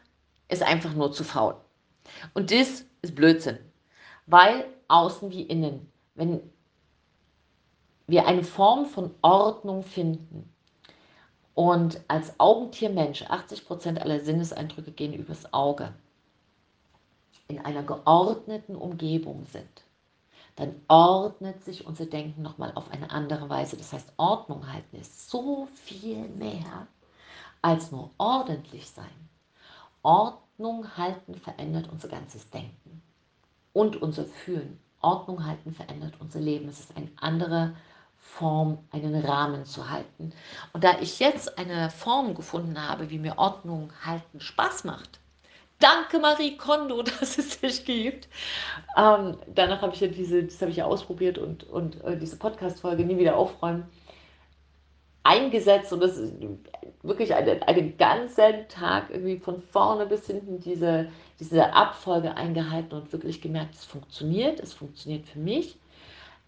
[0.49, 1.57] ist einfach nur zu faul.
[2.35, 3.59] Und das ist Blödsinn
[4.29, 6.41] weil außen wie innen, wenn
[8.07, 10.53] wir eine Form von Ordnung finden
[11.55, 15.95] und als Augentiermensch, 80% aller Sinneseindrücke gehen übers Auge,
[17.49, 19.83] in einer geordneten Umgebung sind,
[20.57, 23.79] dann ordnet sich unser Denken nochmal auf eine andere Weise.
[23.79, 26.87] Das heißt, Ordnung halten ist so viel mehr
[27.63, 29.31] als nur ordentlich sein.
[30.03, 33.03] Ordnung halten verändert unser ganzes Denken
[33.73, 34.79] und unser Fühlen.
[35.01, 36.69] Ordnung halten verändert unser Leben.
[36.69, 37.75] Es ist eine andere
[38.19, 40.33] Form, einen Rahmen zu halten.
[40.73, 45.21] Und da ich jetzt eine Form gefunden habe, wie mir Ordnung halten Spaß macht,
[45.79, 48.29] danke Marie Kondo, dass es dich gibt.
[48.97, 52.37] Ähm, danach habe ich ja diese, das habe ich ja ausprobiert und, und äh, diese
[52.37, 53.89] Podcast-Folge nie wieder aufräumen
[55.29, 56.33] eingesetzt und das ist
[57.03, 61.09] wirklich einen, einen ganzen Tag irgendwie von vorne bis hinten diese,
[61.41, 65.79] diese Abfolge eingehalten und wirklich gemerkt, es funktioniert, es funktioniert für mich.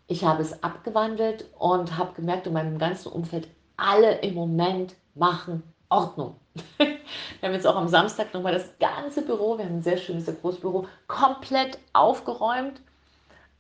[0.07, 5.63] Ich habe es abgewandelt und habe gemerkt in meinem ganzen Umfeld, alle im Moment machen
[5.89, 6.37] Ordnung.
[6.79, 6.89] wir
[7.43, 10.35] haben jetzt auch am Samstag nochmal das ganze Büro, wir haben ein sehr schönes, sehr
[10.35, 12.81] großes Büro, komplett aufgeräumt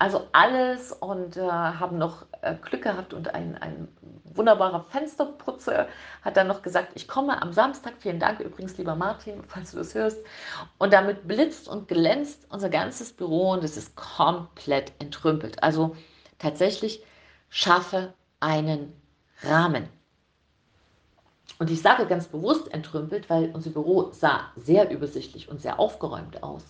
[0.00, 3.86] also alles und äh, haben noch äh, Glück gehabt und ein, ein
[4.24, 5.88] wunderbarer Fensterputzer
[6.22, 9.76] hat dann noch gesagt, ich komme am Samstag, vielen Dank übrigens, lieber Martin, falls du
[9.76, 10.16] das hörst.
[10.78, 15.62] Und damit blitzt und glänzt unser ganzes Büro und es ist komplett entrümpelt.
[15.62, 15.94] Also
[16.38, 17.04] tatsächlich
[17.50, 18.94] schaffe einen
[19.42, 19.86] Rahmen.
[21.58, 26.42] Und ich sage ganz bewusst entrümpelt, weil unser Büro sah sehr übersichtlich und sehr aufgeräumt
[26.42, 26.64] aus.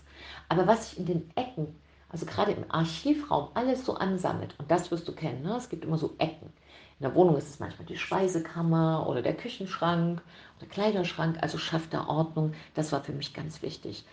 [0.48, 4.54] Aber was sich in den Ecken also gerade im Archivraum alles so ansammelt.
[4.58, 5.42] Und das wirst du kennen.
[5.42, 5.56] Ne?
[5.56, 6.52] Es gibt immer so Ecken.
[6.98, 10.20] In der Wohnung ist es manchmal die Speisekammer oder der Küchenschrank
[10.58, 11.38] oder Kleiderschrank.
[11.40, 12.52] Also schafft da Ordnung.
[12.74, 14.04] Das war für mich ganz wichtig.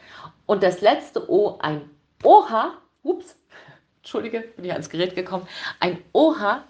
[0.46, 1.90] Und das letzte O, ein
[2.24, 2.78] Oha.
[3.04, 3.36] Ups,
[3.98, 5.48] Entschuldige, bin ich ans Gerät gekommen.
[5.80, 6.64] Ein Oha.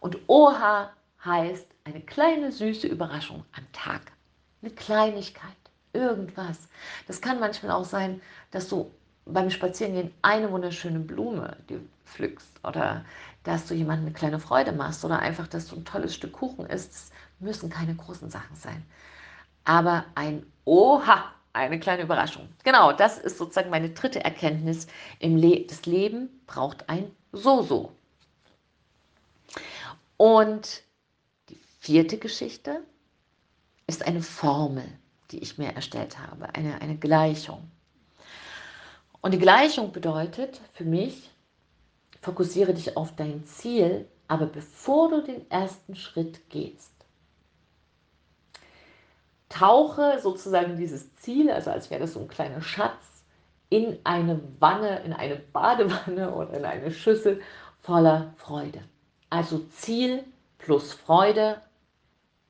[0.00, 0.90] Und Oha
[1.24, 4.12] heißt eine kleine süße Überraschung am Tag.
[4.60, 5.52] Eine Kleinigkeit.
[5.92, 6.68] Irgendwas.
[7.06, 8.90] Das kann manchmal auch sein, dass du
[9.26, 13.04] beim Spazierengehen eine wunderschöne Blume die pflückst oder
[13.42, 16.66] dass du jemandem eine kleine Freude machst oder einfach, dass du ein tolles Stück Kuchen
[16.66, 18.84] isst, müssen keine großen Sachen sein.
[19.64, 22.48] Aber ein Oha, eine kleine Überraschung.
[22.64, 24.86] Genau, das ist sozusagen meine dritte Erkenntnis.
[25.18, 27.92] Im Le das Leben braucht ein So-So.
[30.16, 30.82] Und
[31.48, 32.82] die vierte Geschichte
[33.86, 34.86] ist eine Formel,
[35.30, 37.70] die ich mir erstellt habe, eine, eine Gleichung.
[39.24, 41.30] Und die Gleichung bedeutet für mich,
[42.20, 46.92] fokussiere dich auf dein Ziel, aber bevor du den ersten Schritt gehst,
[49.48, 53.24] tauche sozusagen dieses Ziel, also als wäre das so ein kleiner Schatz,
[53.70, 57.40] in eine Wanne, in eine Badewanne oder in eine Schüssel
[57.80, 58.82] voller Freude.
[59.30, 60.22] Also Ziel
[60.58, 61.62] plus Freude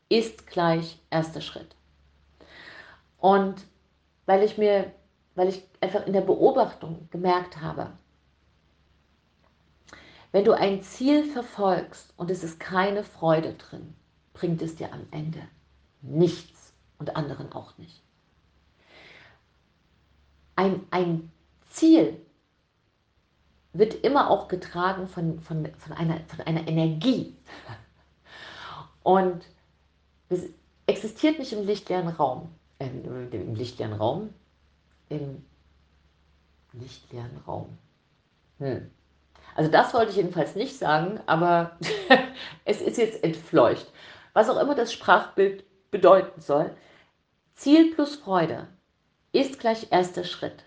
[0.08, 1.76] ist gleich erster Schritt.
[3.18, 3.64] Und
[4.26, 4.90] weil ich mir
[5.34, 7.92] weil ich einfach in der Beobachtung gemerkt habe,
[10.32, 13.94] wenn du ein Ziel verfolgst und es ist keine Freude drin,
[14.32, 15.40] bringt es dir am Ende
[16.02, 18.02] nichts und anderen auch nicht.
[20.56, 21.30] Ein, ein
[21.70, 22.20] Ziel
[23.72, 27.36] wird immer auch getragen von, von, von, einer, von einer Energie.
[29.02, 29.44] Und
[30.30, 30.44] es
[30.86, 34.30] existiert nicht im lichtleeren Raum, äh, im lichtleeren Raum,
[35.08, 35.44] im
[36.72, 37.78] lichtleeren Raum.
[38.58, 38.90] Hm.
[39.54, 41.78] Also das wollte ich jedenfalls nicht sagen, aber
[42.64, 43.86] es ist jetzt entfleucht.
[44.32, 46.74] Was auch immer das Sprachbild bedeuten soll.
[47.54, 48.66] Ziel plus Freude
[49.32, 50.64] ist gleich erster Schritt.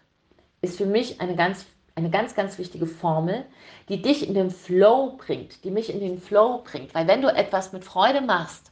[0.61, 1.65] Ist für mich eine ganz,
[1.95, 3.45] eine ganz, ganz wichtige Formel,
[3.89, 6.95] die dich in den Flow bringt, die mich in den Flow bringt.
[6.95, 8.71] Weil wenn du etwas mit Freude machst,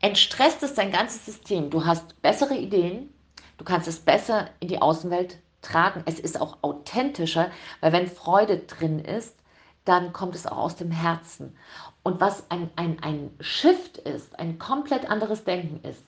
[0.00, 1.70] entstresst es dein ganzes System.
[1.70, 3.12] Du hast bessere Ideen,
[3.60, 6.02] du kannst es besser in die Außenwelt tragen.
[6.06, 7.50] Es ist auch authentischer,
[7.82, 9.36] weil wenn Freude drin ist,
[9.84, 11.54] dann kommt es auch aus dem Herzen.
[12.02, 16.02] Und was ein, ein, ein Shift ist, ein komplett anderes Denken ist,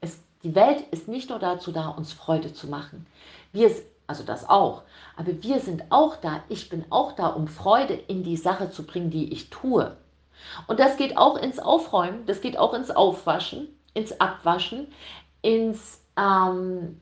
[0.00, 3.06] ist, die Welt ist nicht nur dazu da, uns Freude zu machen.
[3.52, 3.70] Wir,
[4.06, 4.82] also das auch,
[5.18, 8.86] aber wir sind auch da, ich bin auch da, um Freude in die Sache zu
[8.86, 9.94] bringen, die ich tue.
[10.66, 14.88] Und das geht auch ins Aufräumen, das geht auch ins Aufwaschen, ins Abwaschen,
[15.42, 16.98] ins ähm,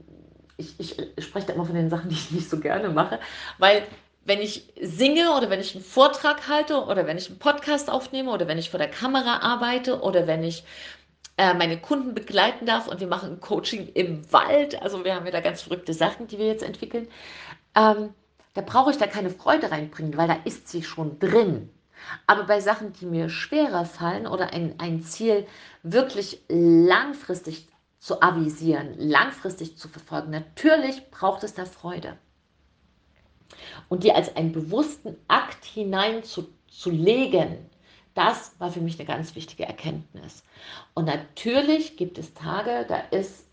[0.56, 3.18] ich, ich spreche da immer von den Sachen, die ich nicht so gerne mache,
[3.58, 3.86] weil
[4.24, 8.30] wenn ich singe oder wenn ich einen Vortrag halte oder wenn ich einen Podcast aufnehme
[8.30, 10.64] oder wenn ich vor der Kamera arbeite oder wenn ich
[11.36, 15.32] äh, meine Kunden begleiten darf und wir machen Coaching im Wald, also wir haben ja
[15.32, 17.08] da ganz verrückte Sachen, die wir jetzt entwickeln,
[17.74, 18.14] ähm,
[18.54, 21.70] da brauche ich da keine Freude reinbringen, weil da ist sie schon drin.
[22.26, 25.46] Aber bei Sachen, die mir schwerer fallen oder ein, ein Ziel
[25.82, 27.66] wirklich langfristig
[28.04, 30.28] zu avisieren, langfristig zu verfolgen.
[30.30, 32.18] Natürlich braucht es da Freude.
[33.88, 37.56] Und die als einen bewussten Akt hineinzulegen,
[38.12, 40.42] das war für mich eine ganz wichtige Erkenntnis.
[40.92, 43.46] Und natürlich gibt es Tage, da ist,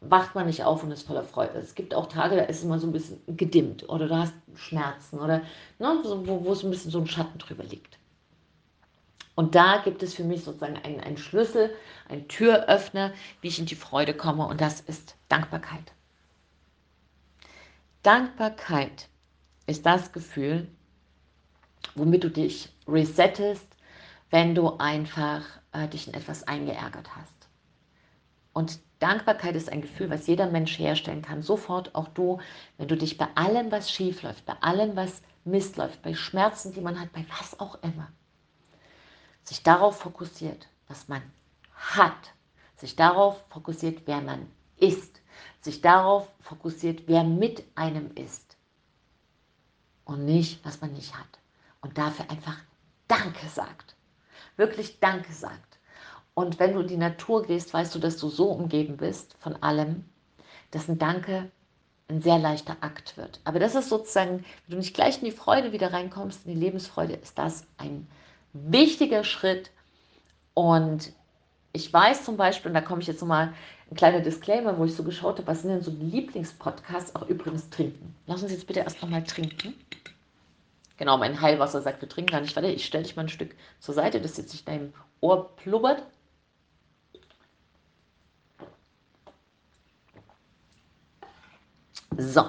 [0.00, 1.56] wacht man nicht auf und ist voller Freude.
[1.58, 5.20] Es gibt auch Tage, da ist immer so ein bisschen gedimmt oder du hast Schmerzen
[5.20, 5.38] oder
[5.78, 7.96] ne, wo, wo es ein bisschen so ein Schatten drüber liegt.
[9.34, 11.74] Und da gibt es für mich sozusagen einen, einen Schlüssel,
[12.08, 14.46] einen Türöffner, wie ich in die Freude komme.
[14.46, 15.92] Und das ist Dankbarkeit.
[18.02, 19.08] Dankbarkeit
[19.66, 20.68] ist das Gefühl,
[21.94, 23.66] womit du dich resettest,
[24.30, 27.48] wenn du einfach äh, dich in etwas eingeärgert hast.
[28.52, 31.42] Und Dankbarkeit ist ein Gefühl, was jeder Mensch herstellen kann.
[31.42, 32.38] Sofort auch du,
[32.76, 36.72] wenn du dich bei allem, was schief läuft, bei allem, was Mist läuft, bei Schmerzen,
[36.72, 38.08] die man hat, bei was auch immer,
[39.44, 41.22] sich darauf fokussiert, was man
[41.74, 42.32] hat,
[42.76, 45.20] sich darauf fokussiert, wer man ist,
[45.60, 48.56] sich darauf fokussiert, wer mit einem ist
[50.04, 51.38] und nicht, was man nicht hat.
[51.80, 52.58] Und dafür einfach
[53.08, 53.96] Danke sagt.
[54.56, 55.78] Wirklich Danke sagt.
[56.34, 59.62] Und wenn du in die Natur gehst, weißt du, dass du so umgeben bist von
[59.62, 60.04] allem,
[60.70, 61.50] dass ein Danke
[62.08, 63.40] ein sehr leichter Akt wird.
[63.44, 66.60] Aber das ist sozusagen, wenn du nicht gleich in die Freude wieder reinkommst, in die
[66.60, 68.06] Lebensfreude, ist das ein
[68.52, 69.70] wichtiger Schritt.
[70.54, 71.12] Und
[71.72, 73.54] ich weiß zum Beispiel, und da komme ich jetzt nochmal
[73.90, 77.70] ein kleiner Disclaimer, wo ich so geschaut habe, was sind denn so Lieblingspodcasts, auch übrigens
[77.70, 78.14] trinken.
[78.26, 79.74] Lass uns jetzt bitte erst nochmal trinken.
[80.98, 82.68] Genau, mein Heilwasser sagt, wir trinken gar nicht weiter.
[82.68, 86.04] Ich stelle dich mal ein Stück zur Seite, dass jetzt nicht deinem Ohr plubbert.
[92.16, 92.44] So.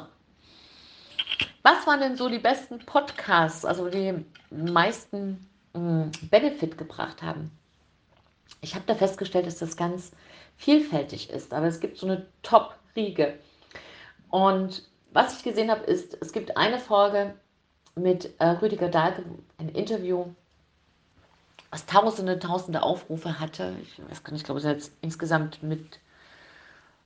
[1.63, 7.51] Was waren denn so die besten Podcasts, also die meisten Benefit gebracht haben.
[8.61, 10.11] Ich habe da festgestellt, dass das ganz
[10.55, 13.39] vielfältig ist, aber es gibt so eine Top-Riege.
[14.29, 17.33] Und was ich gesehen habe, ist, es gibt eine Folge
[17.95, 19.23] mit äh, Rüdiger Dahlke,
[19.57, 20.25] ein Interview,
[21.71, 23.75] was tausende, tausende Aufrufe hatte.
[23.81, 25.99] Ich weiß gar nicht, ich glaube, es jetzt insgesamt mit,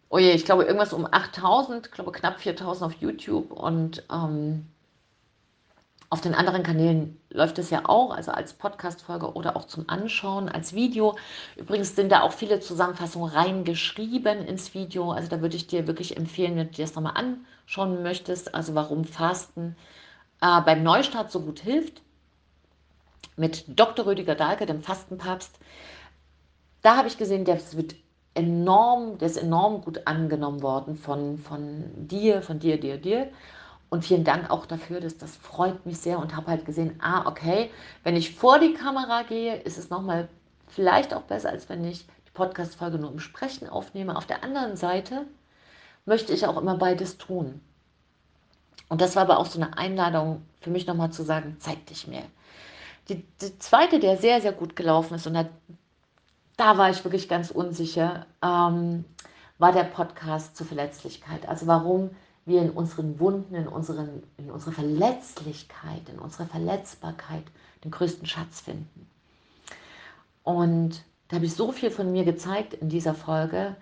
[0.09, 4.67] oh je, ich glaube, irgendwas um 8000, ich glaube, knapp 4000 auf YouTube und ähm,
[6.09, 10.47] auf den anderen Kanälen läuft es ja auch, also als Podcast-Folge oder auch zum Anschauen,
[10.47, 11.17] als Video.
[11.57, 15.11] Übrigens sind da auch viele Zusammenfassungen reingeschrieben ins Video.
[15.11, 18.73] Also da würde ich dir wirklich empfehlen, wenn du dir das nochmal anschauen möchtest, also
[18.73, 19.75] warum Fasten
[20.41, 22.01] äh, beim Neustart so gut hilft.
[23.35, 24.05] Mit Dr.
[24.05, 25.59] Rüdiger Dahlke, dem Fastenpapst.
[26.81, 27.95] Da habe ich gesehen, der wird
[28.33, 33.29] enorm, der ist enorm gut angenommen worden von, von dir, von dir, dir, dir.
[33.89, 37.25] Und vielen Dank auch dafür, dass das freut mich sehr und habe halt gesehen, ah,
[37.25, 37.71] okay,
[38.03, 40.27] wenn ich vor die Kamera gehe, ist es nochmal
[40.67, 44.17] vielleicht auch besser, als wenn ich die Podcast-Folge nur im Sprechen aufnehme.
[44.17, 45.25] Auf der anderen Seite
[46.05, 47.61] möchte ich auch immer beides tun.
[48.89, 52.07] Und das war aber auch so eine Einladung für mich nochmal zu sagen, zeig dich
[52.07, 52.23] mir.
[53.09, 55.45] Die, die, zweite, der sehr, sehr gut gelaufen ist, und da,
[56.57, 59.05] da war ich wirklich ganz unsicher, ähm,
[59.59, 61.47] war der Podcast zur Verletzlichkeit.
[61.47, 62.11] Also warum
[62.47, 67.43] wir in unseren Wunden, in, unseren, in unserer Verletzlichkeit, in unserer Verletzbarkeit
[67.83, 69.07] den größten Schatz finden.
[70.43, 73.75] Und da habe ich so viel von mir gezeigt in dieser Folge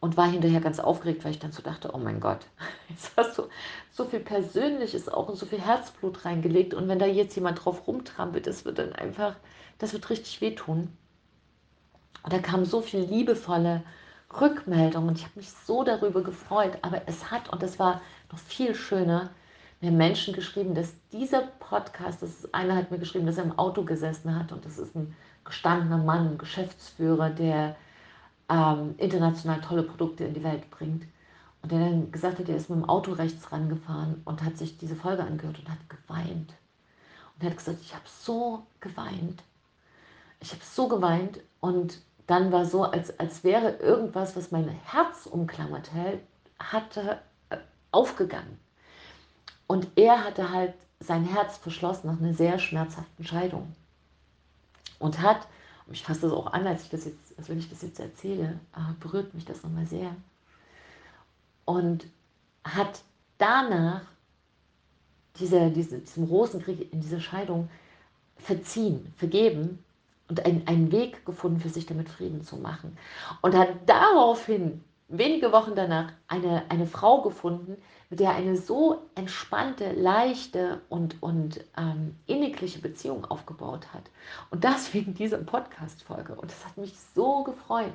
[0.00, 2.46] und war hinterher ganz aufgeregt, weil ich dann so dachte, oh mein Gott,
[2.88, 3.44] jetzt hast du
[3.92, 7.86] so viel Persönliches auch und so viel Herzblut reingelegt und wenn da jetzt jemand drauf
[7.86, 9.36] rumtrampelt, das wird dann einfach,
[9.78, 10.88] das wird richtig wehtun.
[12.22, 13.82] Und da kam so viel liebevolle
[14.40, 16.78] Rückmeldung und ich habe mich so darüber gefreut.
[16.82, 19.30] Aber es hat, und das war noch viel schöner,
[19.80, 23.58] mir Menschen geschrieben, dass dieser Podcast, das ist, einer hat mir geschrieben, dass er im
[23.58, 25.14] Auto gesessen hat und das ist ein
[25.44, 27.76] gestandener Mann, ein Geschäftsführer, der
[28.48, 31.04] ähm, international tolle Produkte in die Welt bringt.
[31.62, 34.78] Und der dann gesagt hat, er ist mit dem Auto rechts rangefahren und hat sich
[34.78, 36.54] diese Folge angehört und hat geweint.
[37.34, 39.42] Und er hat gesagt, ich habe so geweint.
[40.40, 45.26] Ich habe so geweint und dann war so, als, als wäre irgendwas, was mein Herz
[45.26, 46.20] umklammert hält,
[46.58, 47.20] hatte
[47.50, 47.58] äh,
[47.92, 48.58] aufgegangen.
[49.66, 53.74] Und er hatte halt sein Herz verschlossen nach einer sehr schmerzhaften Scheidung.
[54.98, 55.46] Und hat,
[55.92, 58.58] ich fasse das auch an, als, ich das jetzt, als wenn ich das jetzt erzähle,
[58.74, 60.14] äh, berührt mich das nochmal sehr.
[61.64, 62.06] Und
[62.64, 63.02] hat
[63.38, 64.02] danach
[65.38, 67.68] dieser, diese, diesem Rosenkrieg in dieser Scheidung
[68.38, 69.84] verziehen, vergeben
[70.28, 72.96] und einen, einen Weg gefunden, für sich damit Frieden zu machen.
[73.42, 77.76] Und hat daraufhin, wenige Wochen danach, eine, eine Frau gefunden,
[78.10, 84.04] mit der er eine so entspannte, leichte und, und ähm, innigliche Beziehung aufgebaut hat.
[84.50, 86.34] Und das wegen dieser Podcast-Folge.
[86.34, 87.92] Und das hat mich so gefreut.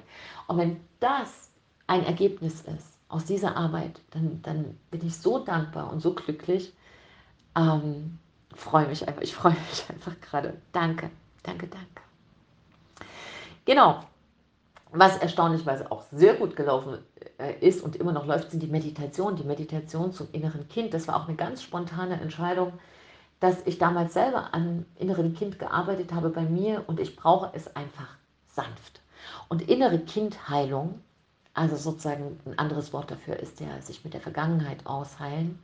[0.47, 1.49] Und wenn das
[1.87, 6.73] ein Ergebnis ist aus dieser Arbeit, dann, dann bin ich so dankbar und so glücklich.
[7.57, 8.19] Ähm,
[8.53, 10.61] freue mich einfach, ich freue mich einfach gerade.
[10.71, 11.09] Danke,
[11.43, 12.10] danke, danke.
[13.71, 14.01] Genau.
[14.91, 16.97] Was erstaunlichweise auch sehr gut gelaufen
[17.37, 20.93] äh, ist und immer noch läuft, sind die Meditationen, die Meditation zum inneren Kind.
[20.93, 22.73] Das war auch eine ganz spontane Entscheidung,
[23.39, 27.73] dass ich damals selber an inneren Kind gearbeitet habe bei mir und ich brauche es
[27.73, 28.09] einfach
[28.45, 28.99] sanft.
[29.47, 30.99] Und innere Kindheilung,
[31.53, 35.59] also sozusagen ein anderes Wort dafür ist ja, sich mit der Vergangenheit ausheilen,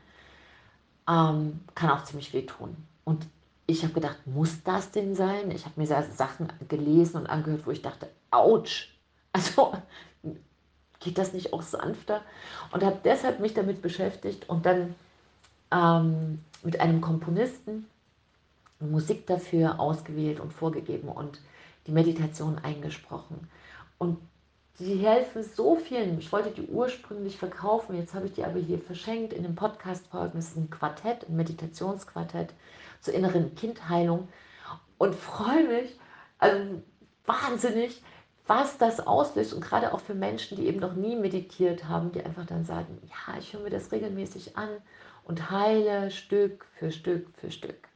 [1.10, 2.78] ähm, kann auch ziemlich wehtun.
[3.04, 3.28] Und
[3.68, 5.52] ich habe gedacht, muss das denn sein?
[5.52, 8.88] Ich habe mir Sachen gelesen und angehört, wo ich dachte, ouch,
[9.34, 9.74] also
[11.00, 12.22] geht das nicht auch sanfter?
[12.72, 14.96] Und habe deshalb mich damit beschäftigt und dann
[15.72, 17.86] ähm, mit einem Komponisten
[18.80, 21.42] Musik dafür ausgewählt und vorgegeben und
[21.88, 23.50] die Meditation eingesprochen.
[23.98, 24.18] Und
[24.80, 26.20] die helfen so vielen.
[26.20, 30.38] Ich wollte die ursprünglich verkaufen, jetzt habe ich die aber hier verschenkt in den Podcast-Folgen.
[30.38, 32.54] Es ist ein Quartett, ein Meditationsquartett
[33.02, 34.28] zur inneren Kindheilung
[34.98, 35.98] und freue mich
[36.40, 36.82] also
[37.26, 38.02] wahnsinnig,
[38.48, 42.24] was das auslöst und gerade auch für Menschen, die eben noch nie meditiert haben, die
[42.24, 44.70] einfach dann sagen, ja, ich höre mir das regelmäßig an
[45.26, 47.88] und heile Stück für Stück für Stück.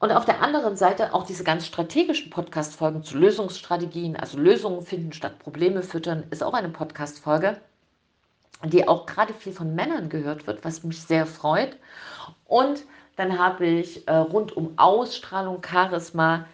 [0.00, 5.12] Und auf der anderen Seite auch diese ganz strategischen Podcast-Folgen zu Lösungsstrategien, also Lösungen finden
[5.12, 7.60] statt Probleme füttern, ist auch eine Podcast-Folge,
[8.64, 11.76] die auch gerade viel von Männern gehört wird, was mich sehr freut.
[12.44, 12.84] Und
[13.18, 16.46] dann habe ich äh, rund um Ausstrahlung, Charisma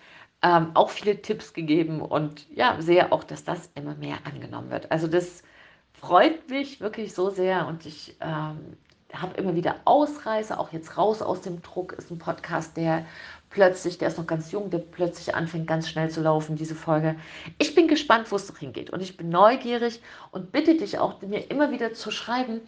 [0.42, 4.90] ähm, auch viele Tipps gegeben und ja, sehe auch, dass das immer mehr angenommen wird.
[4.90, 5.42] Also das
[5.92, 8.78] freut mich wirklich so sehr und ich ähm,
[9.12, 13.04] habe immer wieder Ausreißer, auch jetzt raus aus dem Druck ist ein Podcast, der
[13.50, 17.16] plötzlich, der ist noch ganz jung, der plötzlich anfängt ganz schnell zu laufen, diese Folge.
[17.58, 20.00] Ich bin gespannt, wo es noch hingeht und ich bin neugierig
[20.30, 22.62] und bitte dich auch, mir immer wieder zu schreiben,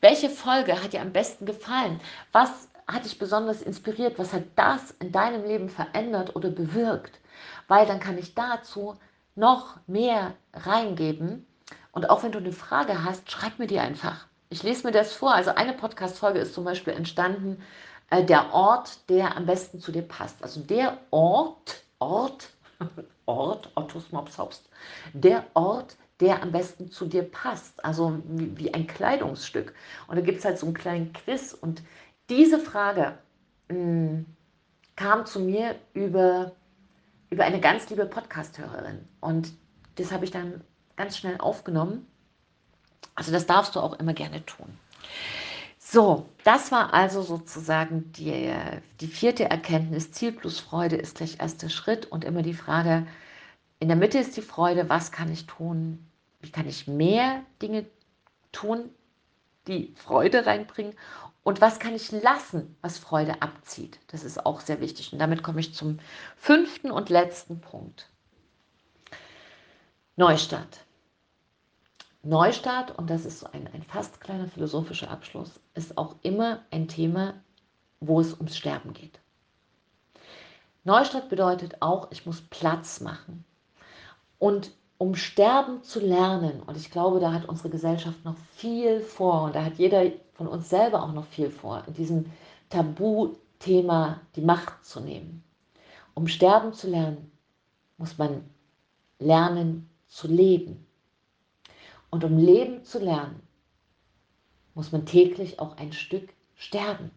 [0.00, 2.00] welche Folge hat dir am besten gefallen?
[2.32, 4.18] Was hat dich besonders inspiriert?
[4.18, 7.20] Was hat das in deinem Leben verändert oder bewirkt?
[7.68, 8.96] Weil dann kann ich dazu
[9.34, 11.46] noch mehr reingeben.
[11.92, 14.26] Und auch wenn du eine Frage hast, schreib mir die einfach.
[14.48, 15.34] Ich lese mir das vor.
[15.34, 17.62] Also eine Podcast-Folge ist zum Beispiel entstanden,
[18.10, 20.42] äh, der Ort, der am besten zu dir passt.
[20.42, 22.50] Also der Ort, Ort,
[23.26, 24.64] Ort, Ottos Mopshaus,
[25.12, 27.82] der Ort, der am besten zu dir passt.
[27.84, 29.74] Also wie, wie ein Kleidungsstück.
[30.08, 31.82] Und da gibt es halt so einen kleinen Quiz und
[32.30, 33.18] diese Frage
[33.68, 34.26] mh, hm,
[34.96, 36.52] kam zu mir über,
[37.30, 39.52] über eine ganz liebe Podcast-Hörerin und
[39.96, 40.62] das habe ich dann
[40.96, 42.06] ganz schnell aufgenommen.
[43.14, 44.68] Also das darfst du auch immer gerne tun.
[45.78, 48.52] So, das war also sozusagen die,
[49.00, 50.12] die vierte Erkenntnis.
[50.12, 53.06] Ziel plus Freude ist gleich erster Schritt und immer die Frage,
[53.80, 56.06] in der Mitte ist die Freude, was kann ich tun?
[56.40, 57.86] Wie kann ich mehr Dinge
[58.52, 58.90] tun,
[59.66, 60.94] die Freude reinbringen?
[61.42, 63.98] Und was kann ich lassen, was Freude abzieht?
[64.08, 65.12] Das ist auch sehr wichtig.
[65.12, 65.98] Und damit komme ich zum
[66.36, 68.10] fünften und letzten Punkt.
[70.16, 70.84] Neustart.
[72.22, 76.88] Neustart, und das ist so ein, ein fast kleiner philosophischer Abschluss, ist auch immer ein
[76.88, 77.34] Thema,
[78.00, 79.18] wo es ums Sterben geht.
[80.84, 83.44] Neustart bedeutet auch, ich muss Platz machen.
[84.38, 89.44] Und um sterben zu lernen, und ich glaube, da hat unsere Gesellschaft noch viel vor,
[89.44, 90.04] und da hat jeder
[90.40, 92.32] von uns selber auch noch viel vor, in diesem
[92.70, 95.44] Tabuthema die Macht zu nehmen.
[96.14, 97.30] Um sterben zu lernen,
[97.98, 98.48] muss man
[99.18, 100.86] lernen zu leben.
[102.08, 103.42] Und um leben zu lernen,
[104.72, 107.10] muss man täglich auch ein Stück sterben,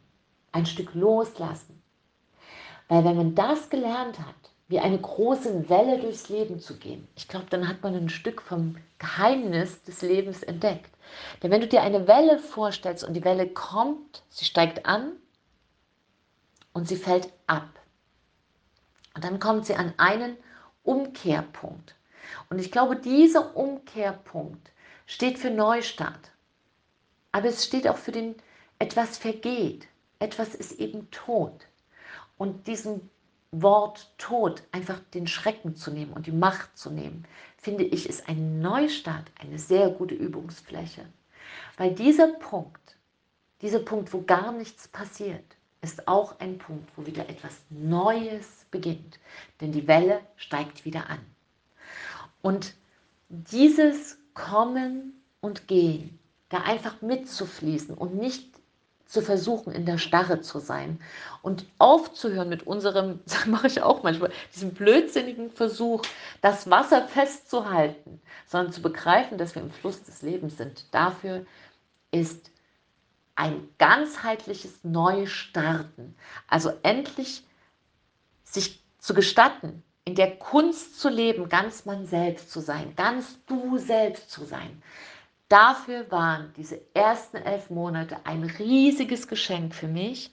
[0.52, 1.82] ein Stück loslassen.
[2.90, 4.36] Weil wenn man das gelernt hat,
[4.68, 8.42] wie eine große Welle durchs Leben zu gehen, ich glaube, dann hat man ein Stück
[8.42, 10.93] vom Geheimnis des Lebens entdeckt.
[11.42, 15.14] Denn wenn du dir eine Welle vorstellst und die Welle kommt, sie steigt an
[16.74, 17.70] und sie fällt ab.
[19.16, 20.38] Und dann kommt sie an einen
[20.84, 21.96] Umkehrpunkt.
[22.50, 24.72] Und ich glaube, dieser Umkehrpunkt
[25.06, 26.32] steht für Neustart.
[27.32, 28.36] Aber es steht auch für den,
[28.80, 29.88] etwas vergeht,
[30.20, 31.68] etwas ist eben tot.
[32.38, 33.10] Und diesem
[33.52, 37.26] Wort Tod einfach den Schrecken zu nehmen und die Macht zu nehmen,
[37.64, 41.06] finde ich, ist ein Neustart eine sehr gute Übungsfläche.
[41.78, 42.98] Weil dieser Punkt,
[43.62, 45.46] dieser Punkt, wo gar nichts passiert,
[45.82, 49.20] ist auch ein Punkt, wo wieder etwas Neues beginnt.
[49.62, 51.20] Denn die Welle steigt wieder an.
[52.42, 52.76] Und
[53.30, 58.53] dieses Kommen und Gehen, da einfach mitzufließen und nicht
[59.06, 61.00] zu versuchen, in der Starre zu sein
[61.42, 66.02] und aufzuhören mit unserem, das mache ich auch manchmal, diesem blödsinnigen Versuch,
[66.42, 70.86] das Wasser festzuhalten, sondern zu begreifen, dass wir im Fluss des Lebens sind.
[70.92, 71.46] Dafür
[72.12, 72.52] ist
[73.36, 76.16] ein ganzheitliches Neustarten,
[76.48, 77.44] also endlich
[78.44, 83.78] sich zu gestatten, in der Kunst zu leben, ganz man selbst zu sein, ganz du
[83.78, 84.82] selbst zu sein.
[85.50, 90.32] Dafür waren diese ersten elf Monate ein riesiges Geschenk für mich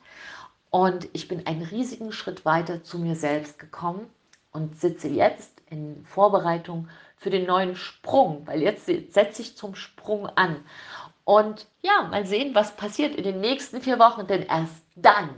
[0.70, 4.08] und ich bin einen riesigen Schritt weiter zu mir selbst gekommen
[4.52, 10.26] und sitze jetzt in Vorbereitung für den neuen Sprung, weil jetzt setze ich zum Sprung
[10.26, 10.64] an.
[11.24, 15.28] Und ja, mal sehen, was passiert in den nächsten vier Wochen, denn erst dann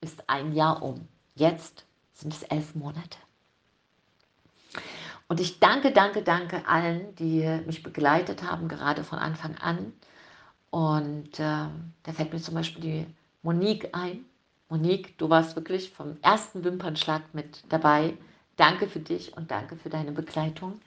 [0.00, 1.08] ist ein Jahr um.
[1.34, 3.18] Jetzt sind es elf Monate.
[5.28, 9.92] Und ich danke, danke, danke allen, die mich begleitet haben, gerade von Anfang an.
[10.70, 11.68] Und äh,
[12.02, 13.06] da fällt mir zum Beispiel die
[13.42, 14.24] Monique ein.
[14.68, 18.16] Monique, du warst wirklich vom ersten Wimpernschlag mit dabei.
[18.56, 20.80] Danke für dich und danke für deine Begleitung.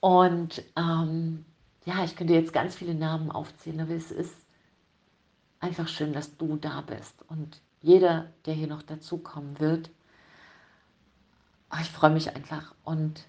[0.00, 1.44] Und ähm,
[1.84, 4.34] ja, ich könnte jetzt ganz viele Namen aufzählen, aber es ist
[5.60, 7.14] einfach schön, dass du da bist.
[7.28, 9.90] Und jeder, der hier noch dazukommen wird,
[11.70, 12.74] oh, ich freue mich einfach.
[12.84, 13.24] Und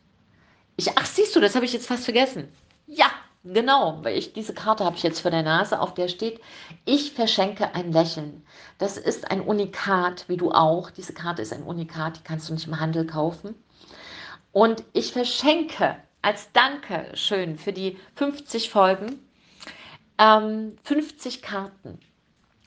[0.76, 2.52] ich, ach, siehst du, das habe ich jetzt fast vergessen.
[2.88, 3.12] Ja,
[3.44, 6.40] genau, weil ich diese Karte habe ich jetzt vor der Nase, auf der steht,
[6.86, 8.46] ich verschenke ein Lächeln.
[8.78, 10.90] Das ist ein Unikat, wie du auch.
[10.90, 13.56] Diese Karte ist ein Unikat, die kannst du nicht im Handel kaufen.
[14.52, 19.20] Und ich verschenke als Dankeschön für die 50 Folgen
[20.18, 22.00] ähm, 50 Karten.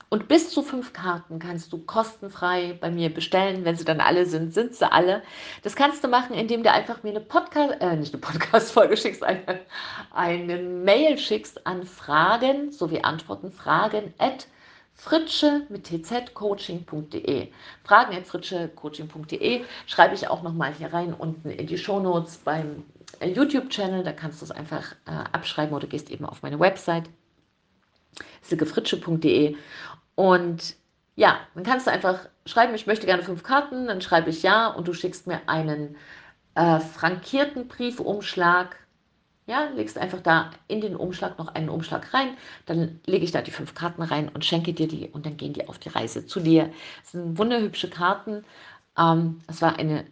[0.09, 3.65] Und bis zu fünf Karten kannst du kostenfrei bei mir bestellen.
[3.65, 5.21] Wenn sie dann alle sind, sind sie alle.
[5.63, 9.21] Das kannst du machen, indem du einfach mir eine Podcast, äh, nicht eine Podcast-Folge schickst,
[9.23, 9.59] eine,
[10.11, 14.47] eine Mail schickst an Fragen sowie Antworten, Fragen at
[14.95, 17.49] fritsche mit tzcoaching.de.
[17.83, 22.85] Fragen at fritschecoaching.de schreibe ich auch nochmal hier rein unten in die Shownotes beim
[23.19, 24.05] äh, YouTube-Channel.
[24.05, 27.09] Da kannst du es einfach äh, abschreiben oder gehst eben auf meine Website
[28.41, 29.55] silkefritsche.de
[30.17, 30.75] und
[31.15, 34.67] ja, dann kannst du einfach schreiben, ich möchte gerne fünf Karten, dann schreibe ich ja
[34.67, 35.95] und du schickst mir einen
[36.55, 38.77] äh, frankierten Briefumschlag.
[39.45, 43.41] Ja, legst einfach da in den Umschlag noch einen Umschlag rein, dann lege ich da
[43.43, 46.25] die fünf Karten rein und schenke dir die und dann gehen die auf die Reise
[46.25, 46.71] zu dir.
[47.03, 48.43] Das sind wunderhübsche Karten.
[48.97, 50.03] Ähm, das war eine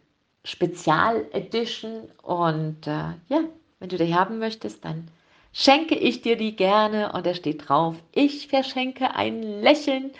[0.43, 3.41] Spezial-Edition und äh, ja,
[3.79, 5.07] wenn du die haben möchtest, dann
[5.57, 10.11] schenke ich dir die gerne und da steht drauf, ich verschenke ein Lächeln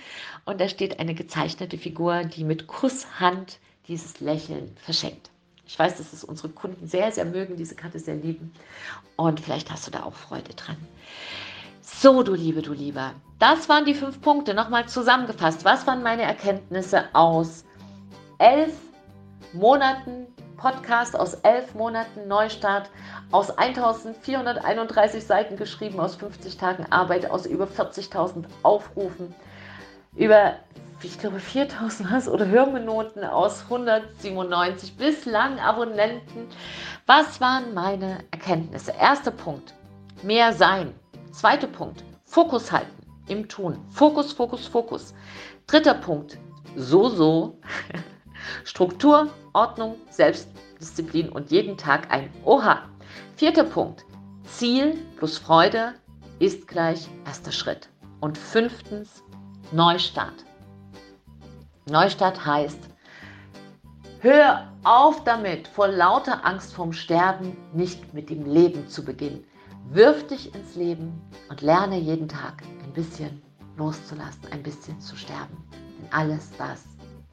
[0.45, 3.59] und da steht eine gezeichnete Figur, die mit Kusshand
[3.89, 5.29] dieses Lächeln verschenkt.
[5.67, 8.53] Ich weiß, dass es unsere Kunden sehr, sehr mögen, diese Karte sehr lieben
[9.17, 10.77] und vielleicht hast du da auch Freude dran.
[11.81, 14.53] So, du Liebe, du Lieber, das waren die fünf Punkte.
[14.53, 15.65] Nochmal zusammengefasst.
[15.65, 17.65] Was waren meine Erkenntnisse aus
[18.37, 18.73] elf
[19.51, 22.89] Monaten Podcast, aus elf Monaten Neustart?
[23.31, 29.33] aus 1431 Seiten geschrieben, aus 50 Tagen Arbeit, aus über 40.000 Aufrufen,
[30.15, 30.53] über,
[31.01, 36.47] ich glaube, 4000 was oder Hörminuten aus 197 bislang Abonnenten.
[37.05, 38.93] Was waren meine Erkenntnisse?
[38.99, 39.73] Erster Punkt.
[40.23, 40.93] mehr sein.
[41.31, 42.89] Zweiter Punkt, Fokus halten
[43.27, 43.77] im Tun.
[43.89, 45.13] Fokus, Fokus, Fokus.
[45.67, 46.37] Dritter Punkt,
[46.75, 47.59] so, so.
[48.63, 52.83] Struktur, Ordnung, Selbstdisziplin und jeden Tag ein Oha.
[53.35, 54.05] Vierter Punkt,
[54.43, 55.93] Ziel plus Freude
[56.39, 57.89] ist gleich erster Schritt.
[58.19, 59.23] Und fünftens,
[59.71, 60.45] Neustart.
[61.89, 62.79] Neustart heißt,
[64.19, 69.43] hör auf damit, vor lauter Angst vorm Sterben nicht mit dem Leben zu beginnen.
[69.89, 73.41] Wirf dich ins Leben und lerne jeden Tag ein bisschen
[73.77, 75.57] loszulassen, ein bisschen zu sterben.
[75.71, 76.85] Denn alles das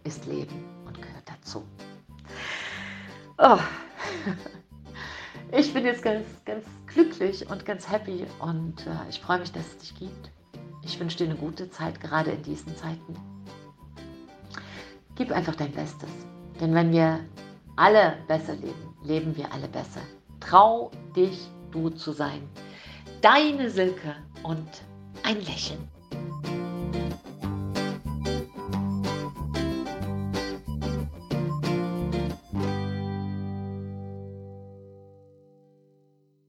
[0.04, 1.64] ist Leben und gehört dazu.
[3.38, 3.58] Oh.
[5.54, 9.66] Ich bin jetzt ganz, ganz glücklich und ganz happy und äh, ich freue mich, dass
[9.66, 10.30] es dich gibt.
[10.82, 13.14] Ich wünsche dir eine gute Zeit, gerade in diesen Zeiten.
[15.14, 16.08] Gib einfach dein Bestes.
[16.58, 17.20] Denn wenn wir
[17.76, 20.00] alle besser leben, leben wir alle besser.
[20.40, 22.48] Trau dich, du zu sein.
[23.20, 24.68] Deine Silke und
[25.22, 25.86] ein Lächeln.